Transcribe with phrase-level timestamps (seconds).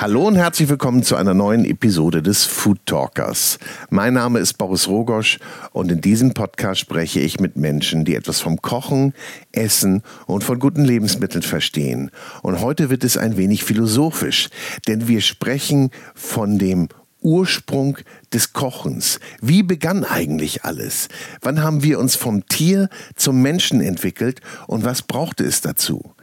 [0.00, 3.58] Hallo und herzlich willkommen zu einer neuen Episode des Food Talkers.
[3.90, 5.38] Mein Name ist Boris Rogosch
[5.72, 9.12] und in diesem Podcast spreche ich mit Menschen, die etwas vom Kochen,
[9.52, 12.10] Essen und von guten Lebensmitteln verstehen.
[12.40, 14.48] Und heute wird es ein wenig philosophisch,
[14.88, 16.88] denn wir sprechen von dem
[17.20, 17.98] Ursprung
[18.32, 19.20] des Kochens.
[19.40, 21.08] Wie begann eigentlich alles?
[21.40, 26.14] Wann haben wir uns vom Tier zum Menschen entwickelt und was brauchte es dazu?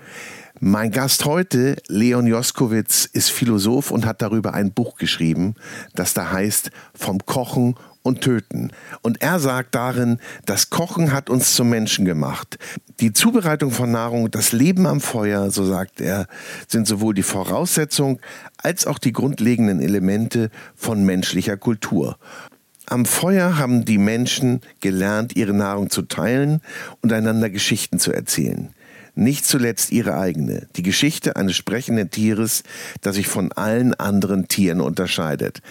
[0.60, 5.54] Mein Gast heute, Leon Joskowitz, ist Philosoph und hat darüber ein Buch geschrieben,
[5.94, 7.76] das da heißt Vom Kochen
[8.08, 8.72] und Töten.
[9.02, 12.58] Und er sagt darin, das Kochen hat uns zum Menschen gemacht.
[13.00, 16.28] Die Zubereitung von Nahrung, das Leben am Feuer, so sagt er,
[16.68, 18.20] sind sowohl die Voraussetzung
[18.58, 22.18] als auch die grundlegenden Elemente von menschlicher Kultur.
[22.86, 26.62] Am Feuer haben die Menschen gelernt, ihre Nahrung zu teilen
[27.02, 28.74] und einander Geschichten zu erzählen
[29.18, 32.64] nicht zuletzt ihre eigene, die Geschichte eines sprechenden Tieres,
[33.02, 35.62] das sich von allen anderen Tieren unterscheidet.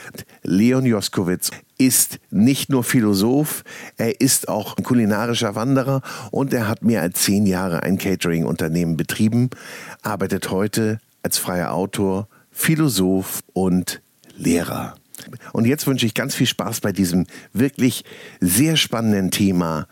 [0.42, 3.62] Leon Joskowitz ist nicht nur Philosoph,
[3.96, 9.50] er ist auch kulinarischer Wanderer und er hat mehr als zehn Jahre ein Catering-Unternehmen betrieben,
[10.02, 14.00] arbeitet heute als freier Autor, Philosoph und
[14.36, 14.96] Lehrer.
[15.52, 18.04] Und jetzt wünsche ich ganz viel Spaß bei diesem wirklich
[18.40, 19.86] sehr spannenden Thema,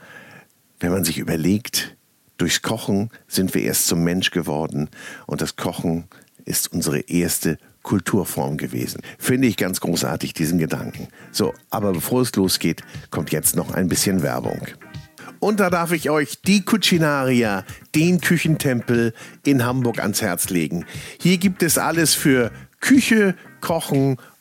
[0.81, 1.97] wenn man sich überlegt,
[2.37, 4.91] Durchs Kochen sind wir erst zum Mensch geworden
[5.27, 6.05] und das Kochen
[6.45, 9.01] ist unsere erste Kulturform gewesen.
[9.19, 11.09] Finde ich ganz großartig, diesen Gedanken.
[11.31, 14.61] So, aber bevor es losgeht, kommt jetzt noch ein bisschen Werbung.
[15.39, 19.13] Und da darf ich euch die Cucinaria, den Küchentempel
[19.45, 20.87] in Hamburg ans Herz legen.
[21.21, 24.17] Hier gibt es alles für Küche, Kochen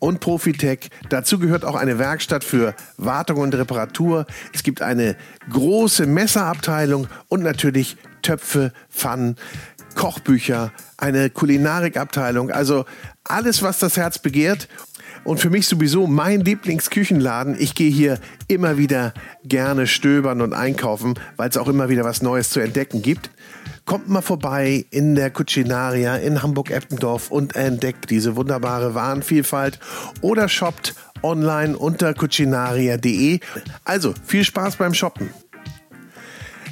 [0.00, 0.90] und Profitech.
[1.08, 4.26] Dazu gehört auch eine Werkstatt für Wartung und Reparatur.
[4.52, 5.16] Es gibt eine
[5.50, 9.36] große Messerabteilung und natürlich Töpfe, Pfannen,
[9.94, 12.84] Kochbücher, eine Kulinarikabteilung, also
[13.24, 14.68] alles, was das Herz begehrt.
[15.22, 17.54] Und für mich sowieso mein Lieblingsküchenladen.
[17.58, 18.18] Ich gehe hier
[18.48, 19.12] immer wieder
[19.44, 23.30] gerne stöbern und einkaufen, weil es auch immer wieder was Neues zu entdecken gibt.
[23.90, 29.80] Kommt mal vorbei in der Cucinaria in Hamburg-Eppendorf und entdeckt diese wunderbare Warenvielfalt
[30.20, 33.40] oder shoppt online unter cucinaria.de.
[33.84, 35.30] Also viel Spaß beim Shoppen.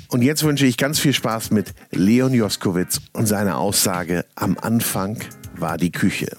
[0.07, 5.19] Und jetzt wünsche ich ganz viel Spaß mit Leon Joskowitz und seiner Aussage, am Anfang
[5.57, 6.37] war die Küche.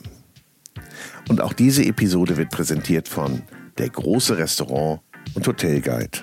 [1.28, 3.42] Und auch diese Episode wird präsentiert von
[3.78, 5.02] der große Restaurant
[5.34, 6.20] und Hotelguide.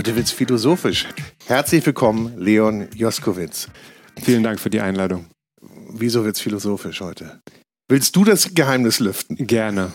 [0.00, 1.06] Heute wird es philosophisch.
[1.44, 3.68] Herzlich willkommen, Leon Joskowitz.
[4.22, 5.26] Vielen Dank für die Einladung.
[5.90, 7.42] Wieso wird es philosophisch heute?
[7.86, 9.36] Willst du das Geheimnis lüften?
[9.36, 9.92] Gerne.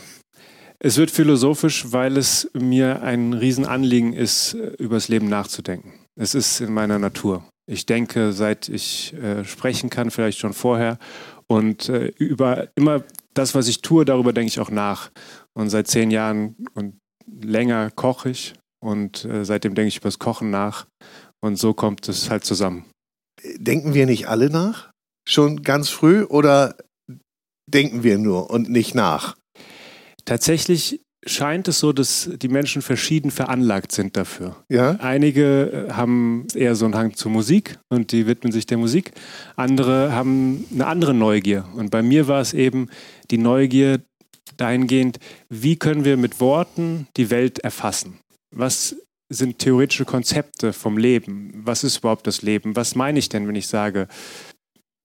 [0.77, 5.93] Es wird philosophisch, weil es mir ein Riesenanliegen ist, über das Leben nachzudenken.
[6.15, 7.43] Es ist in meiner Natur.
[7.65, 10.99] Ich denke, seit ich äh, sprechen kann, vielleicht schon vorher.
[11.47, 15.09] Und äh, über immer das, was ich tue, darüber denke ich auch nach.
[15.55, 18.53] Und seit zehn Jahren und länger koche ich.
[18.85, 20.85] Und äh, seitdem denke ich über das Kochen nach.
[21.43, 22.85] Und so kommt es halt zusammen.
[23.57, 24.91] Denken wir nicht alle nach?
[25.27, 26.77] Schon ganz früh oder
[27.67, 29.35] denken wir nur und nicht nach?
[30.25, 34.63] Tatsächlich scheint es so, dass die Menschen verschieden veranlagt sind dafür.
[34.69, 34.91] Ja?
[34.99, 39.11] Einige äh, haben eher so einen Hang zur Musik und die widmen sich der Musik.
[39.55, 41.65] Andere haben eine andere Neugier.
[41.75, 42.89] Und bei mir war es eben
[43.31, 44.01] die Neugier
[44.57, 45.17] dahingehend,
[45.49, 48.19] wie können wir mit Worten die Welt erfassen?
[48.55, 48.95] Was
[49.29, 51.51] sind theoretische Konzepte vom Leben?
[51.55, 52.75] Was ist überhaupt das Leben?
[52.75, 54.07] Was meine ich denn, wenn ich sage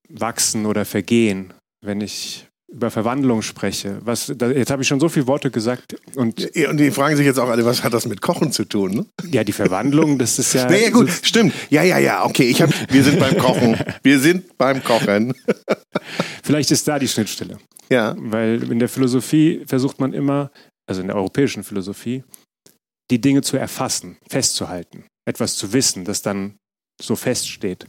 [0.09, 1.53] wachsen oder vergehen?
[1.83, 3.99] Wenn ich über Verwandlung spreche.
[4.05, 5.97] Was, da, jetzt habe ich schon so viele Worte gesagt.
[6.15, 8.93] Und, und die fragen sich jetzt auch alle, was hat das mit Kochen zu tun?
[8.93, 9.07] Ne?
[9.33, 10.67] Ja, die Verwandlung, das ist ja.
[10.71, 11.53] naja, gut, so stimmt.
[11.71, 12.45] Ja, ja, ja, okay.
[12.45, 13.77] Ich hab, wir sind beim Kochen.
[14.03, 15.35] Wir sind beim Kochen.
[16.45, 17.59] Vielleicht ist da die Schnittstelle.
[17.91, 18.15] Ja.
[18.17, 20.53] Weil in der Philosophie versucht man immer,
[20.87, 22.23] also in der europäischen Philosophie,
[23.11, 26.57] die Dinge zu erfassen, festzuhalten, etwas zu wissen, das dann
[27.01, 27.87] so feststeht.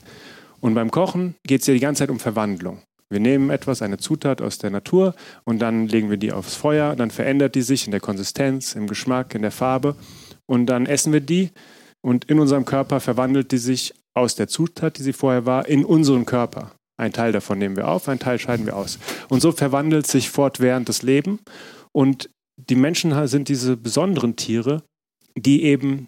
[0.60, 2.82] Und beim Kochen geht es ja die ganze Zeit um Verwandlung.
[3.10, 6.96] Wir nehmen etwas, eine Zutat aus der Natur und dann legen wir die aufs Feuer,
[6.96, 9.96] dann verändert die sich in der Konsistenz, im Geschmack, in der Farbe
[10.46, 11.52] und dann essen wir die
[12.02, 15.84] und in unserem Körper verwandelt die sich aus der Zutat, die sie vorher war, in
[15.84, 16.72] unseren Körper.
[16.98, 19.00] Ein Teil davon nehmen wir auf, ein Teil scheiden wir aus.
[19.30, 21.40] Und so verwandelt sich fortwährend das Leben.
[21.92, 24.84] Und die Menschen sind diese besonderen Tiere,
[25.36, 26.08] die eben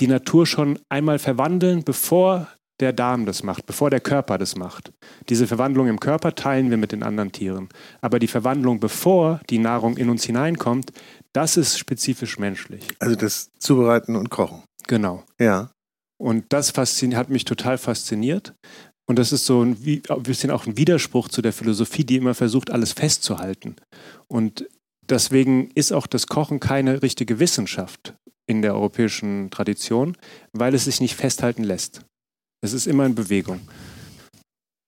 [0.00, 2.48] die Natur schon einmal verwandeln, bevor
[2.80, 4.92] der Darm das macht, bevor der Körper das macht.
[5.28, 7.68] Diese Verwandlung im Körper teilen wir mit den anderen Tieren.
[8.00, 10.92] Aber die Verwandlung, bevor die Nahrung in uns hineinkommt,
[11.32, 12.84] das ist spezifisch menschlich.
[12.98, 14.62] Also das Zubereiten und Kochen.
[14.88, 15.22] Genau.
[15.38, 15.70] Ja.
[16.18, 18.54] Und das hat mich total fasziniert.
[19.08, 19.76] Und das ist so ein,
[20.08, 23.76] ein bisschen auch ein Widerspruch zu der Philosophie, die immer versucht, alles festzuhalten.
[24.26, 24.66] Und
[25.08, 28.14] deswegen ist auch das Kochen keine richtige Wissenschaft
[28.46, 30.16] in der europäischen Tradition,
[30.52, 32.02] weil es sich nicht festhalten lässt.
[32.60, 33.60] Es ist immer in Bewegung.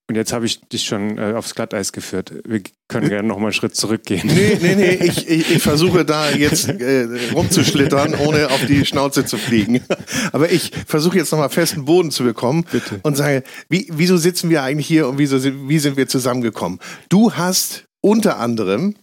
[0.06, 2.34] Und jetzt habe ich dich schon äh, aufs Glatteis geführt.
[2.46, 4.26] Wir können gerne noch mal einen Schritt zurückgehen.
[4.26, 9.24] Nee, nee, nee, ich, ich, ich versuche da jetzt äh, rumzuschlittern, ohne auf die Schnauze
[9.24, 9.80] zu fliegen.
[10.32, 13.00] Aber ich versuche jetzt noch mal festen Boden zu bekommen Bitte.
[13.02, 16.80] und sage, wie, wieso sitzen wir eigentlich hier und wieso, wie sind wir zusammengekommen?
[17.08, 18.96] Du hast unter anderem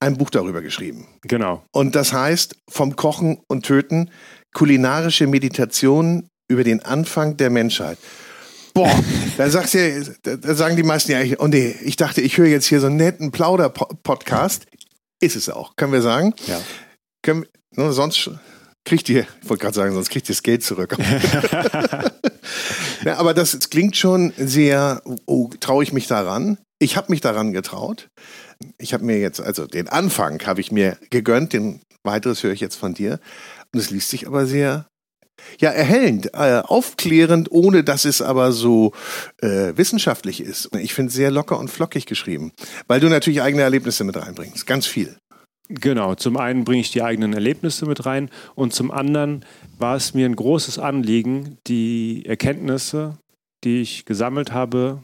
[0.00, 1.06] ein Buch darüber geschrieben.
[1.22, 1.64] Genau.
[1.72, 4.10] Und das heißt, vom Kochen und Töten,
[4.54, 7.98] kulinarische Meditation über den Anfang der Menschheit.
[8.74, 8.92] Boah,
[9.36, 12.66] da sagst du, da sagen die meisten ja, oh nee, ich dachte, ich höre jetzt
[12.66, 14.66] hier so einen netten Plauder-Podcast.
[15.20, 16.34] Ist es auch, können wir sagen.
[16.46, 16.60] Ja.
[17.22, 18.30] Können, ne, sonst
[18.84, 20.96] kriegt ihr, ich wollte gerade sagen, sonst kriegt ihr das Geld zurück.
[23.04, 26.58] ja, aber das, das klingt schon sehr, oh, traue ich mich daran?
[26.78, 28.10] Ich habe mich daran getraut.
[28.78, 32.60] Ich habe mir jetzt, also den Anfang habe ich mir gegönnt, den weiteres höre ich
[32.60, 33.18] jetzt von dir.
[33.72, 34.86] Und es liest sich aber sehr
[35.60, 38.92] ja, erhellend, äh, aufklärend, ohne dass es aber so
[39.42, 40.74] äh, wissenschaftlich ist.
[40.76, 42.52] Ich finde sehr locker und flockig geschrieben,
[42.86, 45.16] weil du natürlich eigene Erlebnisse mit reinbringst, ganz viel.
[45.68, 49.44] Genau, zum einen bringe ich die eigenen Erlebnisse mit rein und zum anderen
[49.78, 53.18] war es mir ein großes Anliegen, die Erkenntnisse,
[53.64, 55.02] die ich gesammelt habe,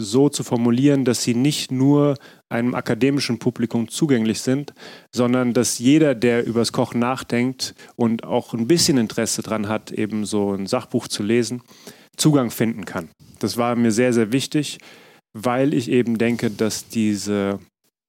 [0.00, 2.16] so zu formulieren, dass sie nicht nur
[2.48, 4.74] einem akademischen Publikum zugänglich sind,
[5.14, 10.24] sondern dass jeder, der übers Kochen nachdenkt und auch ein bisschen Interesse daran hat, eben
[10.24, 11.62] so ein Sachbuch zu lesen,
[12.16, 13.08] Zugang finden kann.
[13.38, 14.78] Das war mir sehr, sehr wichtig,
[15.32, 17.58] weil ich eben denke, dass diese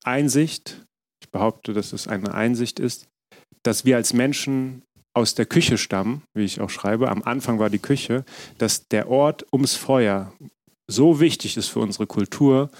[0.04, 0.84] Einsicht,
[1.22, 3.06] ich behaupte, dass es eine Einsicht ist,
[3.62, 4.82] dass wir als Menschen
[5.14, 8.24] aus der Küche stammen, wie ich auch schreibe, am Anfang war die Küche,
[8.58, 10.32] dass der Ort ums Feuer,
[10.90, 12.70] so wichtig ist für unsere Kultur,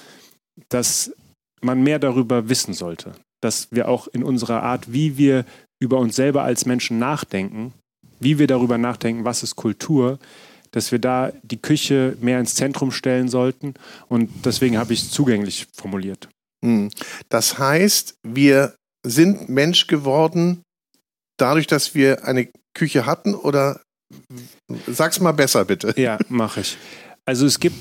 [0.68, 1.12] dass
[1.60, 3.12] man mehr darüber wissen sollte.
[3.42, 5.44] Dass wir auch in unserer Art, wie wir
[5.80, 7.72] über uns selber als Menschen nachdenken,
[8.20, 10.18] wie wir darüber nachdenken, was ist Kultur,
[10.70, 13.74] dass wir da die Küche mehr ins Zentrum stellen sollten.
[14.08, 16.28] Und deswegen habe ich es zugänglich formuliert.
[16.64, 16.90] Hm.
[17.28, 18.74] Das heißt, wir
[19.04, 20.62] sind Mensch geworden
[21.38, 23.80] dadurch, dass wir eine Küche hatten oder
[24.86, 25.94] sag's mal besser bitte.
[26.00, 26.76] Ja, mache ich.
[27.26, 27.76] Also es gibt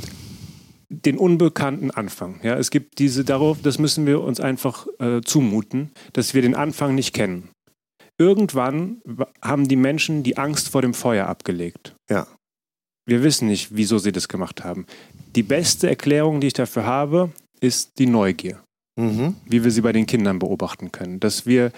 [0.89, 2.39] den unbekannten Anfang.
[2.43, 6.55] Ja, es gibt diese darauf, das müssen wir uns einfach äh, zumuten, dass wir den
[6.55, 7.49] Anfang nicht kennen.
[8.17, 9.01] Irgendwann
[9.41, 11.95] haben die Menschen die Angst vor dem Feuer abgelegt.
[12.09, 12.27] Ja.
[13.05, 14.85] Wir wissen nicht, wieso sie das gemacht haben.
[15.35, 18.63] Die beste Erklärung, die ich dafür habe, ist die Neugier.
[18.97, 19.35] Mhm.
[19.45, 21.19] Wie wir sie bei den Kindern beobachten können.
[21.19, 21.71] Dass wir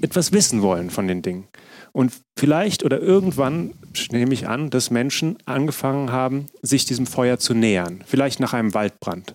[0.00, 1.48] etwas wissen wollen von den Dingen.
[1.92, 3.74] Und vielleicht oder irgendwann
[4.10, 8.02] nehme ich an, dass Menschen angefangen haben, sich diesem Feuer zu nähern.
[8.06, 9.34] Vielleicht nach einem Waldbrand.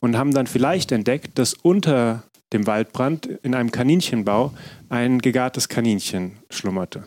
[0.00, 4.52] Und haben dann vielleicht entdeckt, dass unter dem Waldbrand in einem Kaninchenbau
[4.88, 7.04] ein gegartes Kaninchen schlummerte.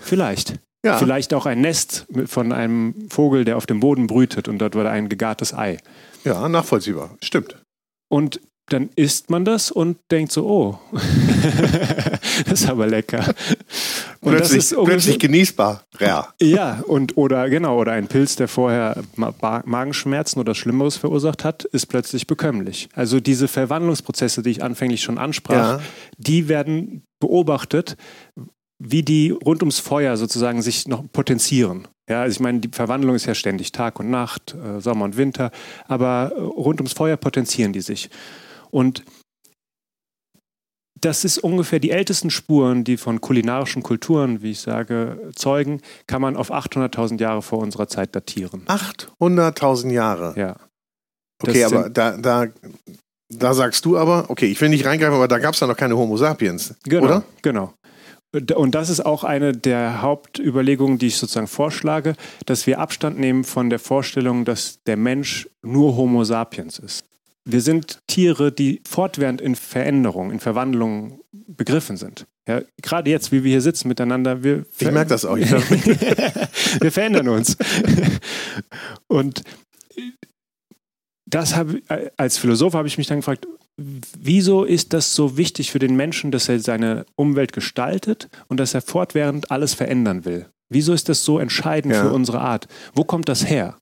[0.00, 0.58] Vielleicht.
[0.84, 0.96] Ja.
[0.96, 4.90] Vielleicht auch ein Nest von einem Vogel, der auf dem Boden brütet und dort war
[4.90, 5.76] ein gegartes Ei.
[6.24, 7.16] Ja, nachvollziehbar.
[7.22, 7.56] Stimmt.
[8.08, 10.78] Und dann isst man das und denkt so, oh,
[12.46, 13.34] das ist aber lecker.
[14.22, 15.82] Und plötzlich, das ist plötzlich genießbar.
[15.98, 16.28] Ja.
[16.40, 21.86] ja, und oder genau, oder ein Pilz, der vorher Magenschmerzen oder Schlimmeres verursacht hat, ist
[21.86, 22.90] plötzlich bekömmlich.
[22.94, 25.80] Also diese Verwandlungsprozesse, die ich anfänglich schon ansprach, ja.
[26.18, 27.96] die werden beobachtet,
[28.78, 31.88] wie die rund ums Feuer sozusagen sich noch potenzieren.
[32.08, 35.16] Ja, also ich meine, die Verwandlung ist ja ständig Tag und Nacht, äh, Sommer und
[35.16, 35.50] Winter,
[35.86, 38.10] aber äh, rund ums Feuer potenzieren die sich.
[38.70, 39.04] Und
[41.00, 46.20] das ist ungefähr die ältesten Spuren, die von kulinarischen Kulturen, wie ich sage, zeugen, kann
[46.20, 48.62] man auf 800.000 Jahre vor unserer Zeit datieren.
[48.66, 50.34] 800.000 Jahre?
[50.36, 50.56] Ja.
[51.42, 52.46] Okay, aber da, da,
[53.30, 55.76] da sagst du aber, okay, ich will nicht reingreifen, aber da gab es ja noch
[55.76, 57.24] keine Homo sapiens, genau, oder?
[57.42, 57.72] Genau.
[58.54, 62.14] Und das ist auch eine der Hauptüberlegungen, die ich sozusagen vorschlage,
[62.46, 67.09] dass wir Abstand nehmen von der Vorstellung, dass der Mensch nur Homo sapiens ist.
[67.52, 72.26] Wir sind Tiere, die fortwährend in Veränderung, in Verwandlung begriffen sind.
[72.48, 75.36] Ja, gerade jetzt, wie wir hier sitzen miteinander, wir, ich merke das auch.
[76.80, 77.56] wir verändern uns.
[79.06, 79.42] Und
[81.26, 81.82] das habe
[82.16, 86.30] als Philosoph habe ich mich dann gefragt, wieso ist das so wichtig für den Menschen,
[86.30, 90.46] dass er seine Umwelt gestaltet und dass er fortwährend alles verändern will?
[90.68, 92.02] Wieso ist das so entscheidend ja.
[92.02, 92.68] für unsere Art?
[92.94, 93.78] Wo kommt das her?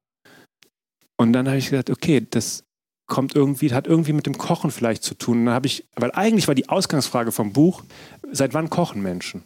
[1.17, 2.65] Und dann habe ich gesagt, okay, das
[3.09, 5.47] kommt irgendwie, hat irgendwie mit dem Kochen vielleicht zu tun.
[5.47, 7.83] dann habe ich, weil eigentlich war die Ausgangsfrage vom Buch,
[8.31, 9.45] seit wann kochen Menschen?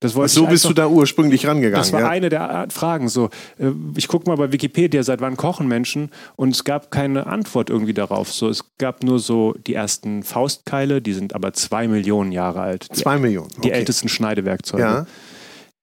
[0.00, 1.78] Das wollte so bist du da ursprünglich rangegangen.
[1.78, 2.08] Das war ja?
[2.08, 3.08] eine der Fragen.
[3.08, 6.10] So, äh, ich gucke mal bei Wikipedia, seit wann kochen Menschen?
[6.34, 8.32] Und es gab keine Antwort irgendwie darauf.
[8.32, 12.88] So, es gab nur so die ersten Faustkeile, die sind aber zwei Millionen Jahre alt.
[12.92, 13.50] Zwei Millionen.
[13.52, 13.60] Okay.
[13.62, 14.82] Die ältesten Schneidewerkzeuge.
[14.82, 15.06] Ja.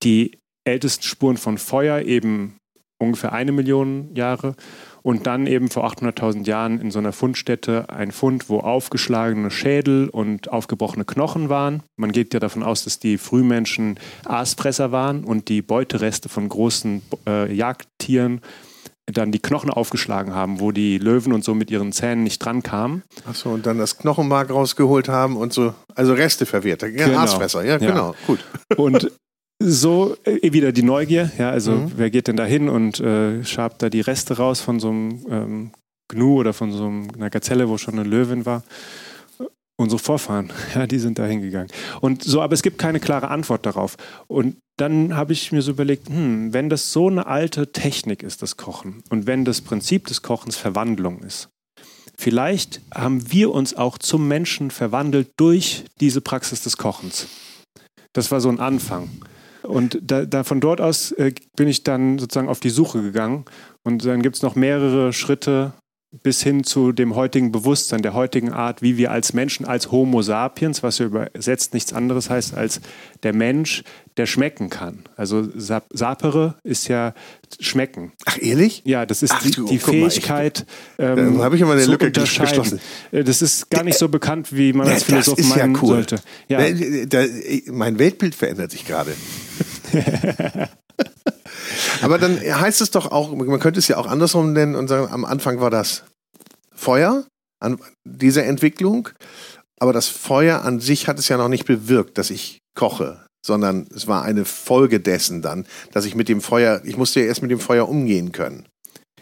[0.03, 2.57] Die ältesten Spuren von Feuer eben
[2.97, 4.55] ungefähr eine Million Jahre
[5.01, 10.09] und dann eben vor 800.000 Jahren in so einer Fundstätte ein Fund, wo aufgeschlagene Schädel
[10.09, 11.83] und aufgebrochene Knochen waren.
[11.97, 17.01] Man geht ja davon aus, dass die Frühmenschen Aasfresser waren und die Beutereste von großen
[17.27, 18.41] äh, Jagdtieren
[19.13, 22.63] dann die Knochen aufgeschlagen haben, wo die Löwen und so mit ihren Zähnen nicht dran
[22.63, 23.03] kamen.
[23.27, 26.81] Achso, und dann das Knochenmark rausgeholt haben und so, also Reste verwehrt.
[26.83, 27.19] Ja, genau.
[27.19, 28.15] Aasfresser, ja, genau, ja.
[28.27, 28.45] gut.
[28.77, 29.11] Und
[29.59, 31.91] so äh, wieder die Neugier, ja, also mhm.
[31.97, 35.25] wer geht denn da hin und äh, schabt da die Reste raus von so einem
[35.29, 35.71] ähm,
[36.07, 38.63] Gnu oder von so einer Gazelle, wo schon eine Löwin war.
[39.77, 41.69] Unsere Vorfahren, ja, die sind da hingegangen.
[42.01, 43.95] Und so, aber es gibt keine klare Antwort darauf.
[44.27, 48.41] Und dann habe ich mir so überlegt, hm, wenn das so eine alte Technik ist,
[48.41, 51.49] das Kochen, und wenn das Prinzip des Kochens Verwandlung ist,
[52.17, 57.27] vielleicht haben wir uns auch zum Menschen verwandelt durch diese Praxis des Kochens.
[58.13, 59.09] Das war so ein Anfang.
[59.63, 63.45] Und da, da von dort aus äh, bin ich dann sozusagen auf die Suche gegangen.
[63.83, 65.73] Und dann gibt es noch mehrere Schritte
[66.11, 70.23] bis hin zu dem heutigen Bewusstsein, der heutigen Art, wie wir als Menschen, als Homo
[70.23, 72.81] sapiens, was ja übersetzt nichts anderes heißt als
[73.21, 73.83] der Mensch,
[74.17, 75.03] der schmecken kann.
[75.15, 77.13] Also sap sapere ist ja
[77.59, 78.11] schmecken.
[78.25, 78.81] Ach ehrlich?
[78.85, 80.65] Ja, das ist Ach, die, die Fähigkeit,
[80.97, 82.79] mal, ich, ähm, habe ich immer eine Lücke geschlossen.
[83.11, 85.89] Äh, das ist gar nicht so bekannt, wie man als Philosoph meinen ja cool.
[85.89, 86.19] sollte.
[86.47, 86.59] Ja.
[87.05, 87.23] Da,
[87.67, 89.13] mein Weltbild verändert sich gerade.
[92.01, 95.11] Aber dann heißt es doch auch, man könnte es ja auch andersrum nennen und sagen,
[95.11, 96.03] am Anfang war das
[96.73, 97.25] Feuer
[97.61, 99.09] an dieser Entwicklung,
[99.79, 103.87] aber das Feuer an sich hat es ja noch nicht bewirkt, dass ich koche, sondern
[103.93, 107.41] es war eine Folge dessen dann, dass ich mit dem Feuer, ich musste ja erst
[107.41, 108.65] mit dem Feuer umgehen können.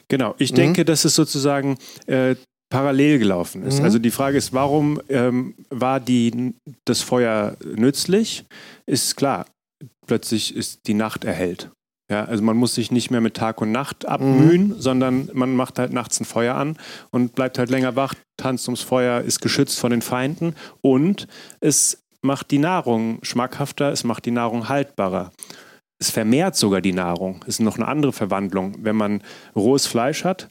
[0.08, 0.56] Genau, ich mhm.
[0.56, 2.36] denke, dass es sozusagen äh,
[2.70, 3.80] parallel gelaufen ist.
[3.80, 3.86] Mhm.
[3.86, 6.54] Also die Frage ist, warum ähm, war die,
[6.86, 8.46] das Feuer nützlich?
[8.86, 9.46] Ist klar,
[10.06, 11.70] plötzlich ist die Nacht erhellt.
[12.10, 14.76] Ja, also man muss sich nicht mehr mit Tag und Nacht abmühen, mhm.
[14.80, 16.78] sondern man macht halt nachts ein Feuer an
[17.12, 21.28] und bleibt halt länger wach, tanzt ums Feuer, ist geschützt von den Feinden und
[21.60, 25.32] es macht die Nahrung schmackhafter, es macht die Nahrung haltbarer.
[26.00, 27.44] Es vermehrt sogar die Nahrung.
[27.48, 28.76] Es ist noch eine andere Verwandlung.
[28.80, 29.22] Wenn man
[29.56, 30.48] rohes Fleisch hat,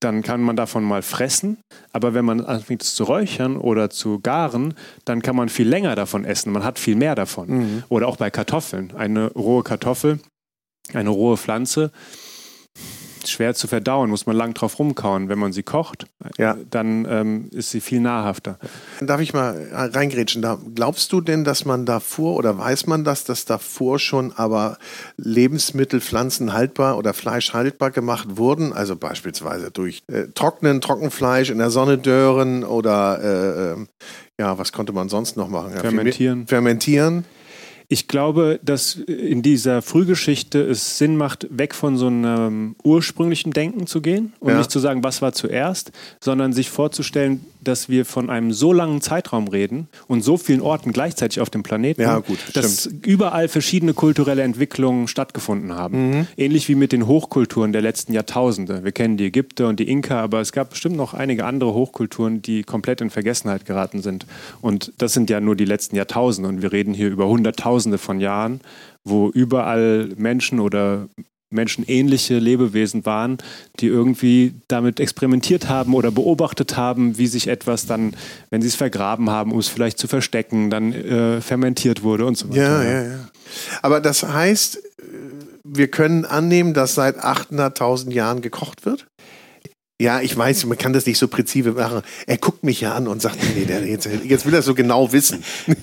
[0.00, 1.58] dann kann man davon mal fressen.
[1.92, 6.24] Aber wenn man anfängt zu räuchern oder zu garen, dann kann man viel länger davon
[6.24, 6.52] essen.
[6.52, 7.48] Man hat viel mehr davon.
[7.48, 7.82] Mhm.
[7.88, 8.94] Oder auch bei Kartoffeln.
[8.96, 10.20] Eine rohe Kartoffel,
[10.94, 11.90] eine rohe Pflanze
[13.28, 15.28] schwer zu verdauen, muss man lang drauf rumkauen.
[15.28, 16.06] Wenn man sie kocht,
[16.38, 16.56] ja.
[16.70, 18.58] dann ähm, ist sie viel nahrhafter.
[19.00, 20.42] Darf ich mal reingrätschen?
[20.42, 24.78] Da, glaubst du denn, dass man davor oder weiß man das, dass davor schon aber
[25.16, 28.72] Lebensmittel, Pflanzen haltbar oder Fleisch haltbar gemacht wurden?
[28.72, 33.86] Also beispielsweise durch äh, Trocknen, Trockenfleisch in der Sonne dören oder äh, äh,
[34.38, 35.72] ja, was konnte man sonst noch machen?
[35.72, 36.46] Fermentieren.
[36.46, 37.24] Fermentieren.
[37.92, 43.88] Ich glaube, dass in dieser Frühgeschichte es Sinn macht, weg von so einem ursprünglichen Denken
[43.88, 44.58] zu gehen und ja.
[44.58, 49.00] nicht zu sagen, was war zuerst, sondern sich vorzustellen, dass wir von einem so langen
[49.00, 53.06] Zeitraum reden und so vielen Orten gleichzeitig auf dem Planeten, ja, gut, dass stimmt.
[53.06, 56.10] überall verschiedene kulturelle Entwicklungen stattgefunden haben.
[56.10, 56.26] Mhm.
[56.36, 58.84] Ähnlich wie mit den Hochkulturen der letzten Jahrtausende.
[58.84, 62.42] Wir kennen die Ägypter und die Inka, aber es gab bestimmt noch einige andere Hochkulturen,
[62.42, 64.26] die komplett in Vergessenheit geraten sind.
[64.60, 68.20] Und das sind ja nur die letzten Jahrtausende und wir reden hier über Hunderttausende von
[68.20, 68.60] Jahren,
[69.04, 71.08] wo überall Menschen oder
[71.50, 73.38] menschenähnliche Lebewesen waren,
[73.80, 78.14] die irgendwie damit experimentiert haben oder beobachtet haben, wie sich etwas dann,
[78.50, 82.38] wenn sie es vergraben haben, um es vielleicht zu verstecken, dann äh, fermentiert wurde und
[82.38, 82.62] so weiter.
[82.62, 83.28] Ja, ja, ja.
[83.82, 84.80] Aber das heißt, äh,
[85.64, 89.06] wir können annehmen, dass seit 800.000 Jahren gekocht wird?
[90.00, 92.00] Ja, ich weiß, man kann das nicht so präzise machen.
[92.26, 95.12] Er guckt mich ja an und sagt, nee, der, jetzt, jetzt will er so genau
[95.12, 95.44] wissen.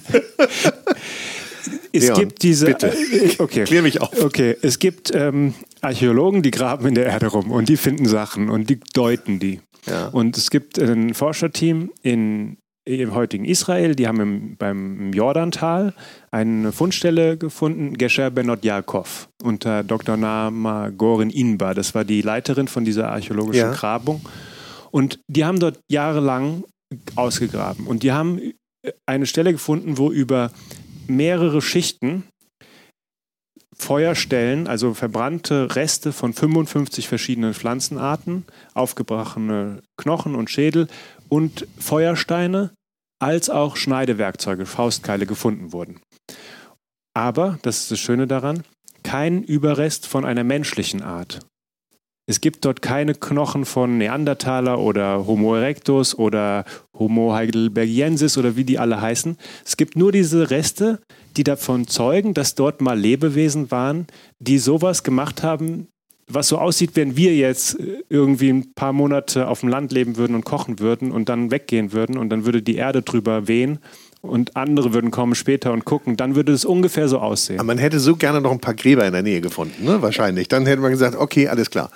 [1.91, 2.65] es Leon, gibt diese.
[2.65, 2.87] Bitte.
[2.87, 3.63] Äh, okay.
[3.63, 4.23] Klär mich auf.
[4.23, 8.49] Okay, es gibt ähm, Archäologen, die graben in der Erde rum und die finden Sachen
[8.49, 9.61] und die deuten die.
[9.85, 10.07] Ja.
[10.07, 15.93] Und es gibt ein Forscherteam in im heutigen Israel, die haben im, beim Jordantal
[16.31, 20.15] eine Fundstelle gefunden, Gesher Benot Yaakov, unter Dr.
[20.15, 21.73] Nama Gorin Inba.
[21.73, 23.73] Das war die Leiterin von dieser archäologischen ja.
[23.73, 24.21] Grabung.
[24.89, 26.63] Und die haben dort jahrelang
[27.15, 27.87] ausgegraben.
[27.87, 28.53] Und die haben
[29.05, 30.51] eine Stelle gefunden, wo über
[31.09, 32.23] mehrere Schichten
[33.77, 40.87] Feuerstellen, also verbrannte Reste von 55 verschiedenen Pflanzenarten, aufgebrochene Knochen und Schädel
[41.29, 42.73] und Feuersteine,
[43.19, 45.99] als auch Schneidewerkzeuge, Faustkeile gefunden wurden.
[47.15, 48.63] Aber, das ist das Schöne daran,
[49.03, 51.39] kein Überrest von einer menschlichen Art.
[52.29, 58.65] Es gibt dort keine Knochen von Neandertaler oder Homo erectus oder Homo heidelbergiensis oder wie
[58.65, 59.37] die alle heißen.
[59.65, 60.99] Es gibt nur diese Reste,
[61.37, 64.07] die davon zeugen, dass dort mal Lebewesen waren,
[64.39, 65.87] die sowas gemacht haben,
[66.29, 67.77] was so aussieht, wenn wir jetzt
[68.09, 71.93] irgendwie ein paar Monate auf dem Land leben würden und kochen würden und dann weggehen
[71.93, 73.79] würden und dann würde die Erde drüber wehen
[74.27, 77.59] und andere würden kommen später und gucken, dann würde es ungefähr so aussehen.
[77.59, 80.01] Aber man hätte so gerne noch ein paar Gräber in der Nähe gefunden, ne?
[80.01, 80.47] wahrscheinlich.
[80.47, 81.89] Dann hätte man gesagt, okay, alles klar.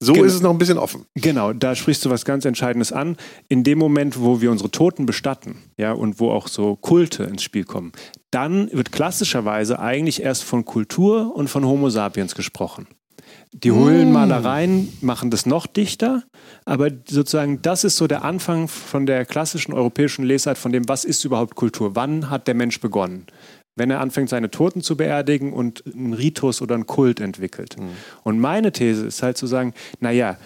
[0.00, 1.06] So Gen ist es noch ein bisschen offen.
[1.14, 3.16] Genau, da sprichst du was ganz Entscheidendes an.
[3.48, 7.42] In dem Moment, wo wir unsere Toten bestatten, ja, und wo auch so Kulte ins
[7.42, 7.92] Spiel kommen,
[8.30, 12.86] dann wird klassischerweise eigentlich erst von Kultur und von Homo sapiens gesprochen.
[13.56, 16.24] Die Höhlenmalereien machen das noch dichter,
[16.64, 21.04] aber sozusagen das ist so der Anfang von der klassischen europäischen Lesart von dem, was
[21.04, 21.94] ist überhaupt Kultur?
[21.94, 23.26] Wann hat der Mensch begonnen?
[23.76, 27.76] Wenn er anfängt, seine Toten zu beerdigen und einen Ritus oder einen Kult entwickelt.
[27.78, 27.90] Mhm.
[28.24, 30.36] Und meine These ist halt zu sagen, naja,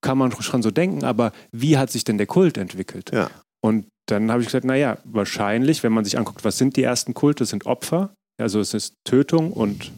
[0.00, 3.12] kann man schon so denken, aber wie hat sich denn der Kult entwickelt?
[3.12, 3.30] Ja.
[3.60, 7.14] Und dann habe ich gesagt, naja, wahrscheinlich, wenn man sich anguckt, was sind die ersten
[7.14, 9.92] Kulte, sind Opfer, also es ist Tötung und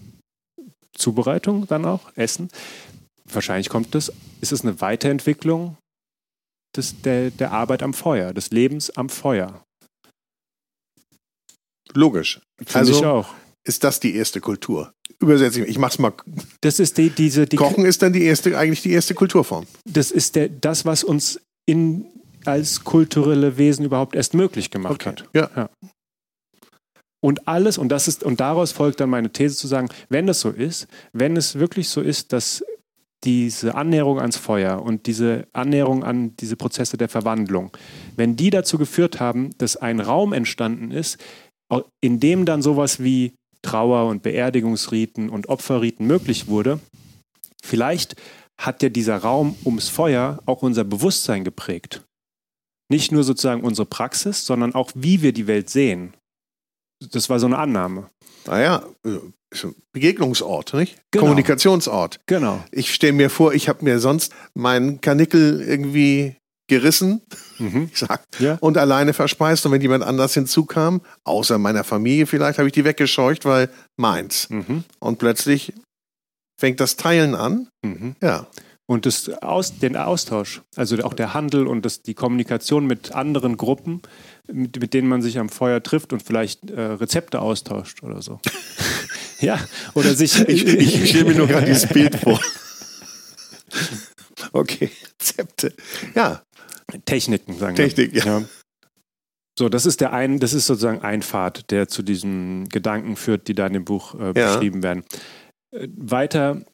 [0.94, 2.48] Zubereitung dann auch, Essen.
[3.24, 5.76] Wahrscheinlich kommt das, ist es eine Weiterentwicklung
[6.76, 9.64] des, der, der Arbeit am Feuer, des Lebens am Feuer.
[11.92, 12.40] Logisch.
[12.58, 13.34] Finde also, ich auch.
[13.66, 14.92] Ist das die erste Kultur?
[15.20, 16.12] Übersetze ich, ich mach's mal.
[16.60, 19.66] Das ist die, diese, die Kochen ist dann die erste, eigentlich die erste Kulturform.
[19.86, 22.04] Das ist der, das, was uns in,
[22.44, 25.08] als kulturelle Wesen überhaupt erst möglich gemacht okay.
[25.10, 25.28] hat.
[25.32, 25.50] Ja.
[25.56, 25.70] ja.
[27.24, 30.40] Und alles, und das ist, und daraus folgt dann meine These zu sagen, wenn das
[30.40, 32.62] so ist, wenn es wirklich so ist, dass
[33.24, 37.74] diese Annäherung ans Feuer und diese Annäherung an diese Prozesse der Verwandlung,
[38.14, 41.16] wenn die dazu geführt haben, dass ein Raum entstanden ist,
[42.02, 43.32] in dem dann sowas wie
[43.62, 46.78] Trauer- und Beerdigungsriten und Opferriten möglich wurde,
[47.62, 48.16] vielleicht
[48.60, 52.02] hat ja dieser Raum ums Feuer auch unser Bewusstsein geprägt.
[52.90, 56.12] Nicht nur sozusagen unsere Praxis, sondern auch wie wir die Welt sehen
[57.12, 58.08] das war so eine Annahme.
[58.46, 59.18] Naja, äh,
[59.92, 61.00] Begegnungsort, nicht?
[61.10, 61.24] Genau.
[61.24, 62.20] Kommunikationsort.
[62.26, 62.62] Genau.
[62.72, 66.36] Ich stelle mir vor, ich habe mir sonst meinen Kanickel irgendwie
[66.66, 67.20] gerissen
[67.58, 67.90] mhm.
[68.38, 68.56] ja.
[68.60, 69.64] und alleine verspeist.
[69.66, 74.48] Und wenn jemand anders hinzukam, außer meiner Familie vielleicht, habe ich die weggescheucht, weil meins.
[74.50, 74.84] Mhm.
[74.98, 75.72] Und plötzlich
[76.58, 77.68] fängt das Teilen an.
[77.82, 78.16] Mhm.
[78.22, 78.46] Ja.
[78.86, 83.56] Und das Aus, den Austausch, also auch der Handel und das, die Kommunikation mit anderen
[83.56, 84.02] Gruppen,
[84.52, 88.40] mit, mit denen man sich am Feuer trifft und vielleicht äh, Rezepte austauscht oder so.
[89.40, 89.58] ja,
[89.94, 90.40] oder sich.
[90.48, 92.40] ich, ich stelle mir nur gerade dieses Bild vor.
[94.52, 95.74] okay, Rezepte.
[96.14, 96.42] Ja.
[97.06, 97.88] Techniken, sagen wir.
[97.88, 98.24] Technik, ja.
[98.40, 98.44] ja.
[99.58, 103.46] So, das ist der ein, das ist sozusagen ein Pfad, der zu diesen Gedanken führt,
[103.46, 104.82] die da in dem Buch äh, beschrieben ja.
[104.82, 105.04] werden.
[105.72, 106.64] Äh, weiter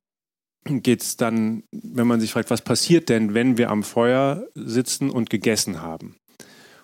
[0.65, 5.11] geht es dann, wenn man sich fragt, was passiert denn, wenn wir am Feuer sitzen
[5.11, 6.17] und gegessen haben?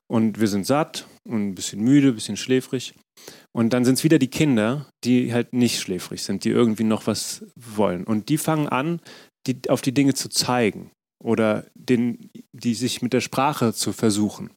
[0.09, 2.95] Und wir sind satt und ein bisschen müde, ein bisschen schläfrig.
[3.53, 7.07] Und dann sind es wieder die Kinder, die halt nicht schläfrig sind, die irgendwie noch
[7.07, 8.05] was wollen.
[8.05, 9.01] Und die fangen an,
[9.47, 10.91] die, auf die Dinge zu zeigen
[11.23, 14.51] oder den, die sich mit der Sprache zu versuchen.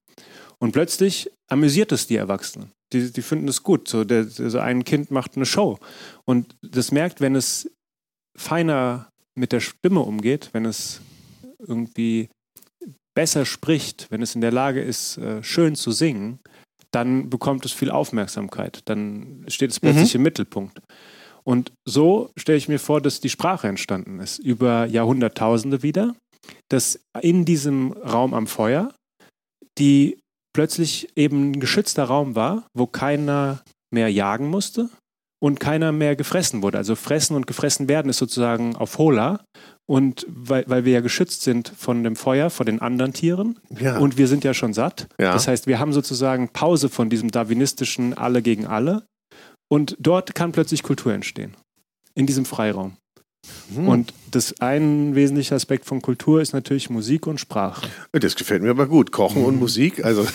[0.60, 2.72] Und plötzlich amüsiert es die Erwachsenen.
[2.92, 3.88] Die, die finden es gut.
[3.88, 5.80] So, der, so ein Kind macht eine Show.
[6.26, 7.72] Und das merkt, wenn es
[8.38, 11.02] feiner mit der Stimme umgeht, wenn es
[11.60, 12.30] irgendwie
[13.16, 16.40] besser spricht, wenn es in der Lage ist, äh, schön zu singen,
[16.92, 18.82] dann bekommt es viel Aufmerksamkeit.
[18.86, 20.20] Dann steht es plötzlich mhm.
[20.20, 20.80] im Mittelpunkt.
[21.44, 26.16] Und so stelle ich mir vor, dass die Sprache entstanden ist, über Jahrhunderttausende wieder,
[26.70, 28.94] dass in diesem Raum am Feuer,
[29.78, 30.20] die
[30.54, 34.90] plötzlich eben ein geschützter Raum war, wo keiner mehr jagen musste,
[35.42, 36.78] und keiner mehr gefressen wurde.
[36.78, 39.44] Also fressen und gefressen werden ist sozusagen auf Hola.
[39.90, 43.58] Und weil, weil wir ja geschützt sind von dem Feuer, von den anderen Tieren.
[43.80, 43.98] Ja.
[43.98, 45.08] Und wir sind ja schon satt.
[45.20, 45.34] Ja.
[45.34, 49.08] Das heißt, wir haben sozusagen Pause von diesem darwinistischen Alle gegen alle.
[49.68, 51.56] Und dort kann plötzlich Kultur entstehen.
[52.14, 52.98] In diesem Freiraum.
[53.70, 53.88] Mhm.
[53.88, 57.88] Und das ein wesentlicher Aspekt von Kultur ist natürlich Musik und Sprache.
[58.12, 59.12] Das gefällt mir aber gut.
[59.12, 59.48] Kochen mhm.
[59.48, 60.28] und Musik, also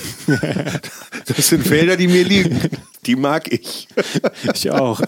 [1.26, 2.60] das sind Felder, die mir liegen.
[3.06, 3.88] Die mag ich.
[4.54, 5.00] Ich auch.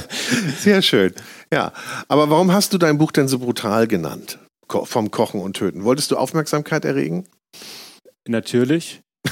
[0.60, 1.12] Sehr schön.
[1.52, 1.72] Ja,
[2.08, 4.38] aber warum hast du dein Buch denn so brutal genannt?
[4.68, 5.84] Vom Kochen und Töten.
[5.84, 7.26] Wolltest du Aufmerksamkeit erregen?
[8.26, 9.00] Natürlich.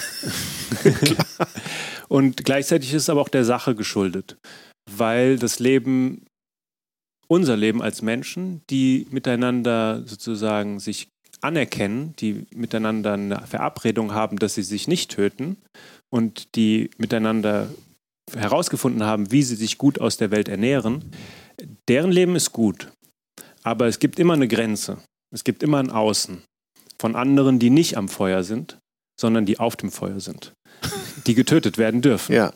[2.09, 4.37] und gleichzeitig ist es aber auch der Sache geschuldet,
[4.91, 6.25] weil das Leben
[7.35, 11.09] unser Leben als Menschen, die miteinander sozusagen sich
[11.41, 15.57] anerkennen, die miteinander eine Verabredung haben, dass sie sich nicht töten
[16.11, 17.69] und die miteinander
[18.33, 21.05] herausgefunden haben, wie sie sich gut aus der Welt ernähren,
[21.89, 22.93] deren Leben ist gut.
[23.65, 24.99] Aber es gibt immer eine Grenze.
[25.35, 26.43] Es gibt immer ein Außen
[27.01, 28.79] von anderen, die nicht am Feuer sind,
[29.21, 30.53] sondern die auf dem Feuer sind,
[31.27, 32.33] die getötet werden dürfen.
[32.33, 32.53] Ja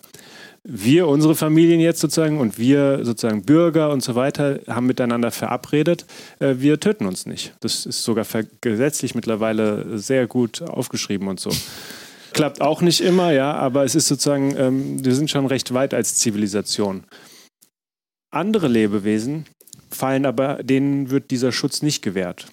[0.65, 6.07] wir, unsere Familien jetzt sozusagen und wir sozusagen Bürger und so weiter haben miteinander verabredet,
[6.41, 7.55] äh, wir töten uns nicht.
[7.61, 8.27] Das ist sogar
[8.61, 11.51] gesetzlich mittlerweile sehr gut aufgeschrieben und so.
[12.33, 15.95] Klappt auch nicht immer, ja, aber es ist sozusagen, ähm, wir sind schon recht weit
[15.95, 17.05] als Zivilisation.
[18.31, 19.47] Andere Lebewesen
[19.91, 22.49] fallen aber, denen wird dieser Schutz nicht gewährt.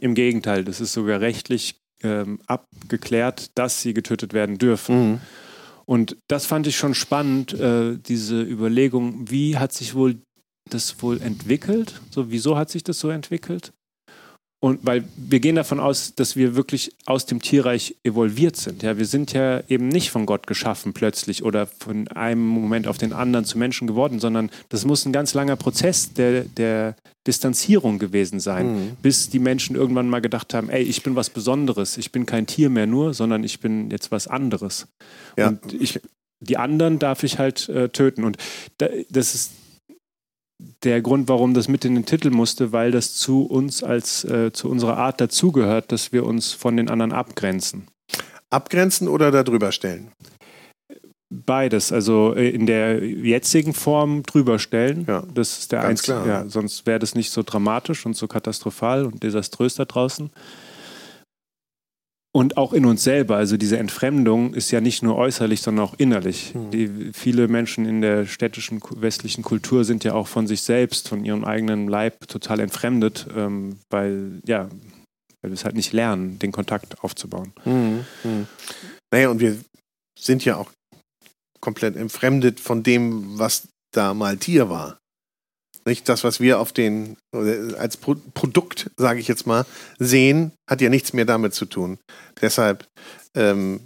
[0.00, 5.10] Im Gegenteil, das ist sogar rechtlich ähm, abgeklärt, dass sie getötet werden dürfen.
[5.10, 5.20] Mhm.
[5.88, 10.20] Und das fand ich schon spannend, äh, diese Überlegung, wie hat sich wohl
[10.68, 12.02] das wohl entwickelt?
[12.10, 13.72] So, wieso hat sich das so entwickelt?
[14.60, 18.82] Und weil wir gehen davon aus, dass wir wirklich aus dem Tierreich evolviert sind.
[18.82, 22.98] Ja, wir sind ja eben nicht von Gott geschaffen plötzlich oder von einem Moment auf
[22.98, 28.00] den anderen zu Menschen geworden, sondern das muss ein ganz langer Prozess der, der Distanzierung
[28.00, 28.96] gewesen sein, mhm.
[29.00, 32.46] bis die Menschen irgendwann mal gedacht haben, ey, ich bin was Besonderes, ich bin kein
[32.46, 34.88] Tier mehr nur, sondern ich bin jetzt was anderes.
[35.36, 35.48] Ja.
[35.48, 36.00] Und ich,
[36.40, 38.24] die anderen darf ich halt äh, töten.
[38.24, 38.38] Und
[38.78, 39.52] da, das ist
[40.58, 44.52] der Grund, warum das mit in den Titel musste, weil das zu uns als äh,
[44.52, 47.86] zu unserer Art dazugehört, dass wir uns von den anderen abgrenzen.
[48.50, 50.12] Abgrenzen oder darüber stellen?
[51.30, 55.04] Beides, also äh, in der jetzigen Form drüber stellen.
[55.06, 56.22] Ja, das ist der einzige.
[56.26, 60.30] Ja, sonst wäre das nicht so dramatisch und so katastrophal und desaströs da draußen.
[62.38, 65.94] Und auch in uns selber, also diese Entfremdung ist ja nicht nur äußerlich, sondern auch
[65.98, 66.54] innerlich.
[66.54, 66.70] Mhm.
[66.70, 71.24] Die, viele Menschen in der städtischen westlichen Kultur sind ja auch von sich selbst, von
[71.24, 74.68] ihrem eigenen Leib total entfremdet, ähm, weil, ja,
[75.42, 77.52] weil wir es halt nicht lernen, den Kontakt aufzubauen.
[77.64, 78.04] Mhm.
[78.22, 78.46] Mhm.
[79.10, 79.56] Naja, und wir
[80.16, 80.70] sind ja auch
[81.58, 85.00] komplett entfremdet von dem, was da mal Tier war.
[85.84, 87.16] Nicht das, was wir auf den
[87.78, 89.64] als Pro Produkt, sage ich jetzt mal,
[89.98, 91.98] sehen, hat ja nichts mehr damit zu tun.
[92.40, 92.86] Deshalb
[93.34, 93.80] ähm,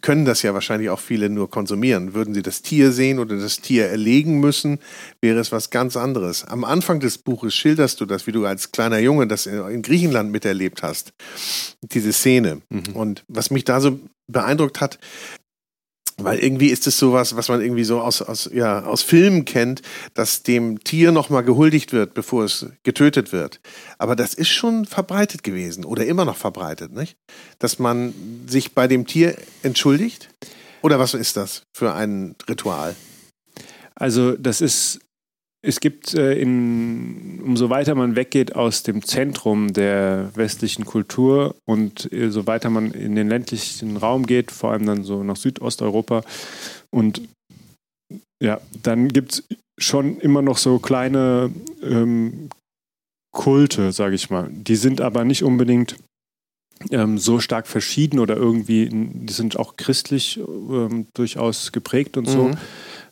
[0.00, 2.14] können das ja wahrscheinlich auch viele nur konsumieren.
[2.14, 4.78] Würden sie das Tier sehen oder das Tier erlegen müssen,
[5.20, 6.44] wäre es was ganz anderes.
[6.44, 10.32] Am Anfang des Buches schilderst du das, wie du als kleiner Junge das in Griechenland
[10.32, 11.12] miterlebt hast,
[11.82, 12.62] diese Szene.
[12.70, 12.94] Mhm.
[12.94, 14.98] Und was mich da so beeindruckt hat,
[16.18, 19.82] weil irgendwie ist es sowas, was man irgendwie so aus, aus, ja, aus Filmen kennt,
[20.14, 23.60] dass dem Tier nochmal gehuldigt wird, bevor es getötet wird.
[23.98, 27.16] Aber das ist schon verbreitet gewesen oder immer noch verbreitet, nicht?
[27.58, 28.14] Dass man
[28.46, 30.30] sich bei dem Tier entschuldigt?
[30.82, 32.96] Oder was ist das für ein Ritual?
[33.94, 35.00] Also, das ist
[35.62, 42.12] es gibt, äh, in, umso weiter man weggeht aus dem Zentrum der westlichen Kultur und
[42.12, 46.22] äh, so weiter man in den ländlichen Raum geht, vor allem dann so nach Südosteuropa
[46.90, 47.22] und
[48.42, 49.44] ja, dann gibt es
[49.78, 51.50] schon immer noch so kleine
[51.82, 52.50] ähm,
[53.32, 54.48] Kulte, sage ich mal.
[54.50, 55.96] Die sind aber nicht unbedingt
[56.90, 62.48] ähm, so stark verschieden oder irgendwie, die sind auch christlich ähm, durchaus geprägt und so.
[62.48, 62.56] Mhm.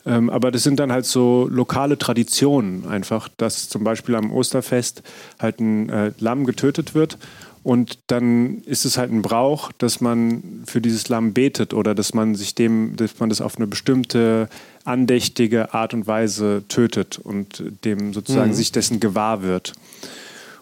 [0.06, 5.02] Ähm, aber das sind dann halt so lokale Traditionen einfach, dass zum Beispiel am Osterfest
[5.38, 7.18] halt ein äh, Lamm getötet wird
[7.64, 12.12] und dann ist es halt ein Brauch, dass man für dieses Lamm betet oder dass
[12.12, 14.50] man sich dem, dass man das auf eine bestimmte
[14.84, 18.54] andächtige Art und Weise tötet und dem sozusagen mhm.
[18.54, 19.72] sich dessen gewahr wird.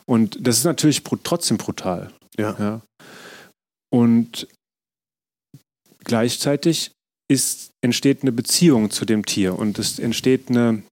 [0.07, 2.13] Und das ist natürlich trotzdem brutal.
[2.39, 2.55] Ja.
[2.57, 2.81] ja.
[3.91, 4.47] Und
[6.05, 6.93] gleichzeitig
[7.33, 10.83] ist, entsteht eine Beziehung zu dem Tier und es entsteht eine,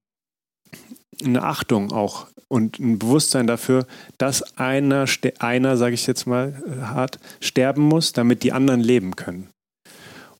[1.24, 3.86] eine Achtung auch und ein Bewusstsein dafür,
[4.18, 5.06] dass einer,
[5.38, 9.48] einer sage ich jetzt mal äh, hart, sterben muss, damit die anderen leben können.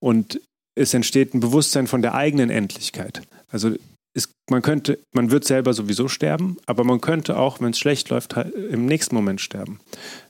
[0.01, 0.41] Und
[0.75, 3.23] es entsteht ein Bewusstsein von der eigenen Endlichkeit.
[3.49, 3.75] Also
[4.13, 8.09] es, man könnte, man wird selber sowieso sterben, aber man könnte auch, wenn es schlecht
[8.09, 9.81] läuft, halt im nächsten Moment sterben.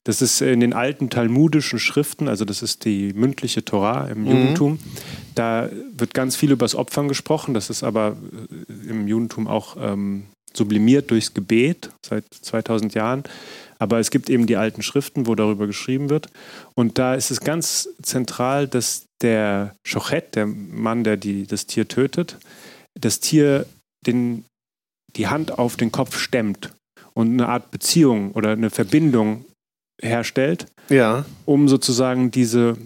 [0.05, 4.27] Das ist in den alten talmudischen Schriften, also das ist die mündliche Torah im mhm.
[4.27, 4.79] Judentum.
[5.35, 7.55] Da wird ganz viel über das Opfern gesprochen.
[7.55, 8.17] Das ist aber
[8.69, 13.25] äh, im Judentum auch ähm, sublimiert durchs Gebet seit 2000 Jahren.
[13.79, 16.27] Aber es gibt eben die alten Schriften, wo darüber geschrieben wird.
[16.75, 21.89] Und da ist es ganz zentral, dass der Schochet, der Mann, der die, das Tier
[21.89, 22.37] tötet,
[22.99, 23.67] das Tier
[24.07, 24.45] den,
[25.17, 26.73] die Hand auf den Kopf stemmt
[27.15, 29.45] und eine Art Beziehung oder eine Verbindung
[30.01, 31.25] herstellt, ja.
[31.45, 32.77] um sozusagen diese,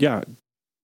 [0.00, 0.22] ja,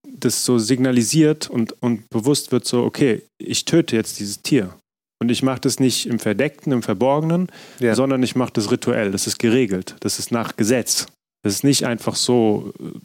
[0.09, 4.75] das so signalisiert und, und bewusst wird so, okay, ich töte jetzt dieses Tier.
[5.19, 7.95] Und ich mache das nicht im Verdeckten, im Verborgenen, ja.
[7.95, 9.11] sondern ich mache das rituell.
[9.11, 9.97] Das ist geregelt.
[10.01, 11.07] Das ist nach Gesetz.
[11.43, 12.99] Das ist nicht einfach so äh,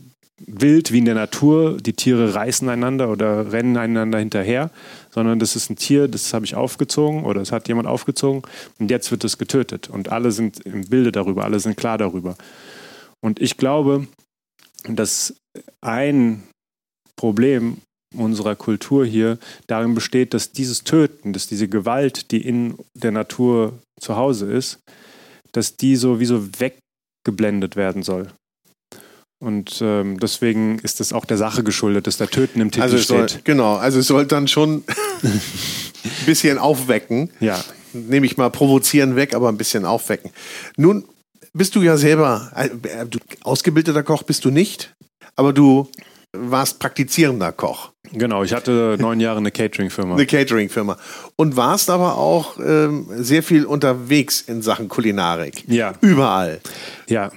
[0.47, 1.77] wild wie in der Natur.
[1.77, 4.71] Die Tiere reißen einander oder rennen einander hinterher,
[5.09, 8.41] sondern das ist ein Tier, das habe ich aufgezogen oder es hat jemand aufgezogen
[8.79, 9.89] und jetzt wird es getötet.
[9.89, 12.35] Und alle sind im Bilde darüber, alle sind klar darüber.
[13.21, 14.07] Und ich glaube,
[14.87, 15.35] dass
[15.81, 16.43] ein
[17.15, 17.77] Problem
[18.15, 23.79] unserer Kultur hier darin besteht, dass dieses Töten, dass diese Gewalt, die in der Natur
[23.99, 24.79] zu Hause ist,
[25.51, 28.31] dass die so wie so weggeblendet werden soll.
[29.41, 32.97] Und ähm, deswegen ist das auch der Sache geschuldet, dass der Töten im Titel also
[32.97, 33.43] soll, steht.
[33.43, 34.83] Genau, also es soll dann schon
[35.23, 35.41] ein
[36.27, 37.31] bisschen aufwecken.
[37.39, 37.59] Ja.
[37.93, 40.29] Nehme ich mal provozieren weg, aber ein bisschen aufwecken.
[40.77, 41.05] Nun
[41.53, 42.69] bist du ja selber, äh,
[43.07, 44.93] du, ausgebildeter Koch bist du nicht,
[45.35, 45.89] aber du
[46.33, 47.91] warst praktizierender Koch.
[48.13, 50.15] Genau, ich hatte neun Jahre eine Catering-Firma.
[50.15, 50.97] Eine Catering-Firma.
[51.35, 55.63] Und warst aber auch ähm, sehr viel unterwegs in Sachen Kulinarik.
[55.67, 55.93] Ja.
[56.01, 56.61] Überall.
[57.07, 57.31] Ja.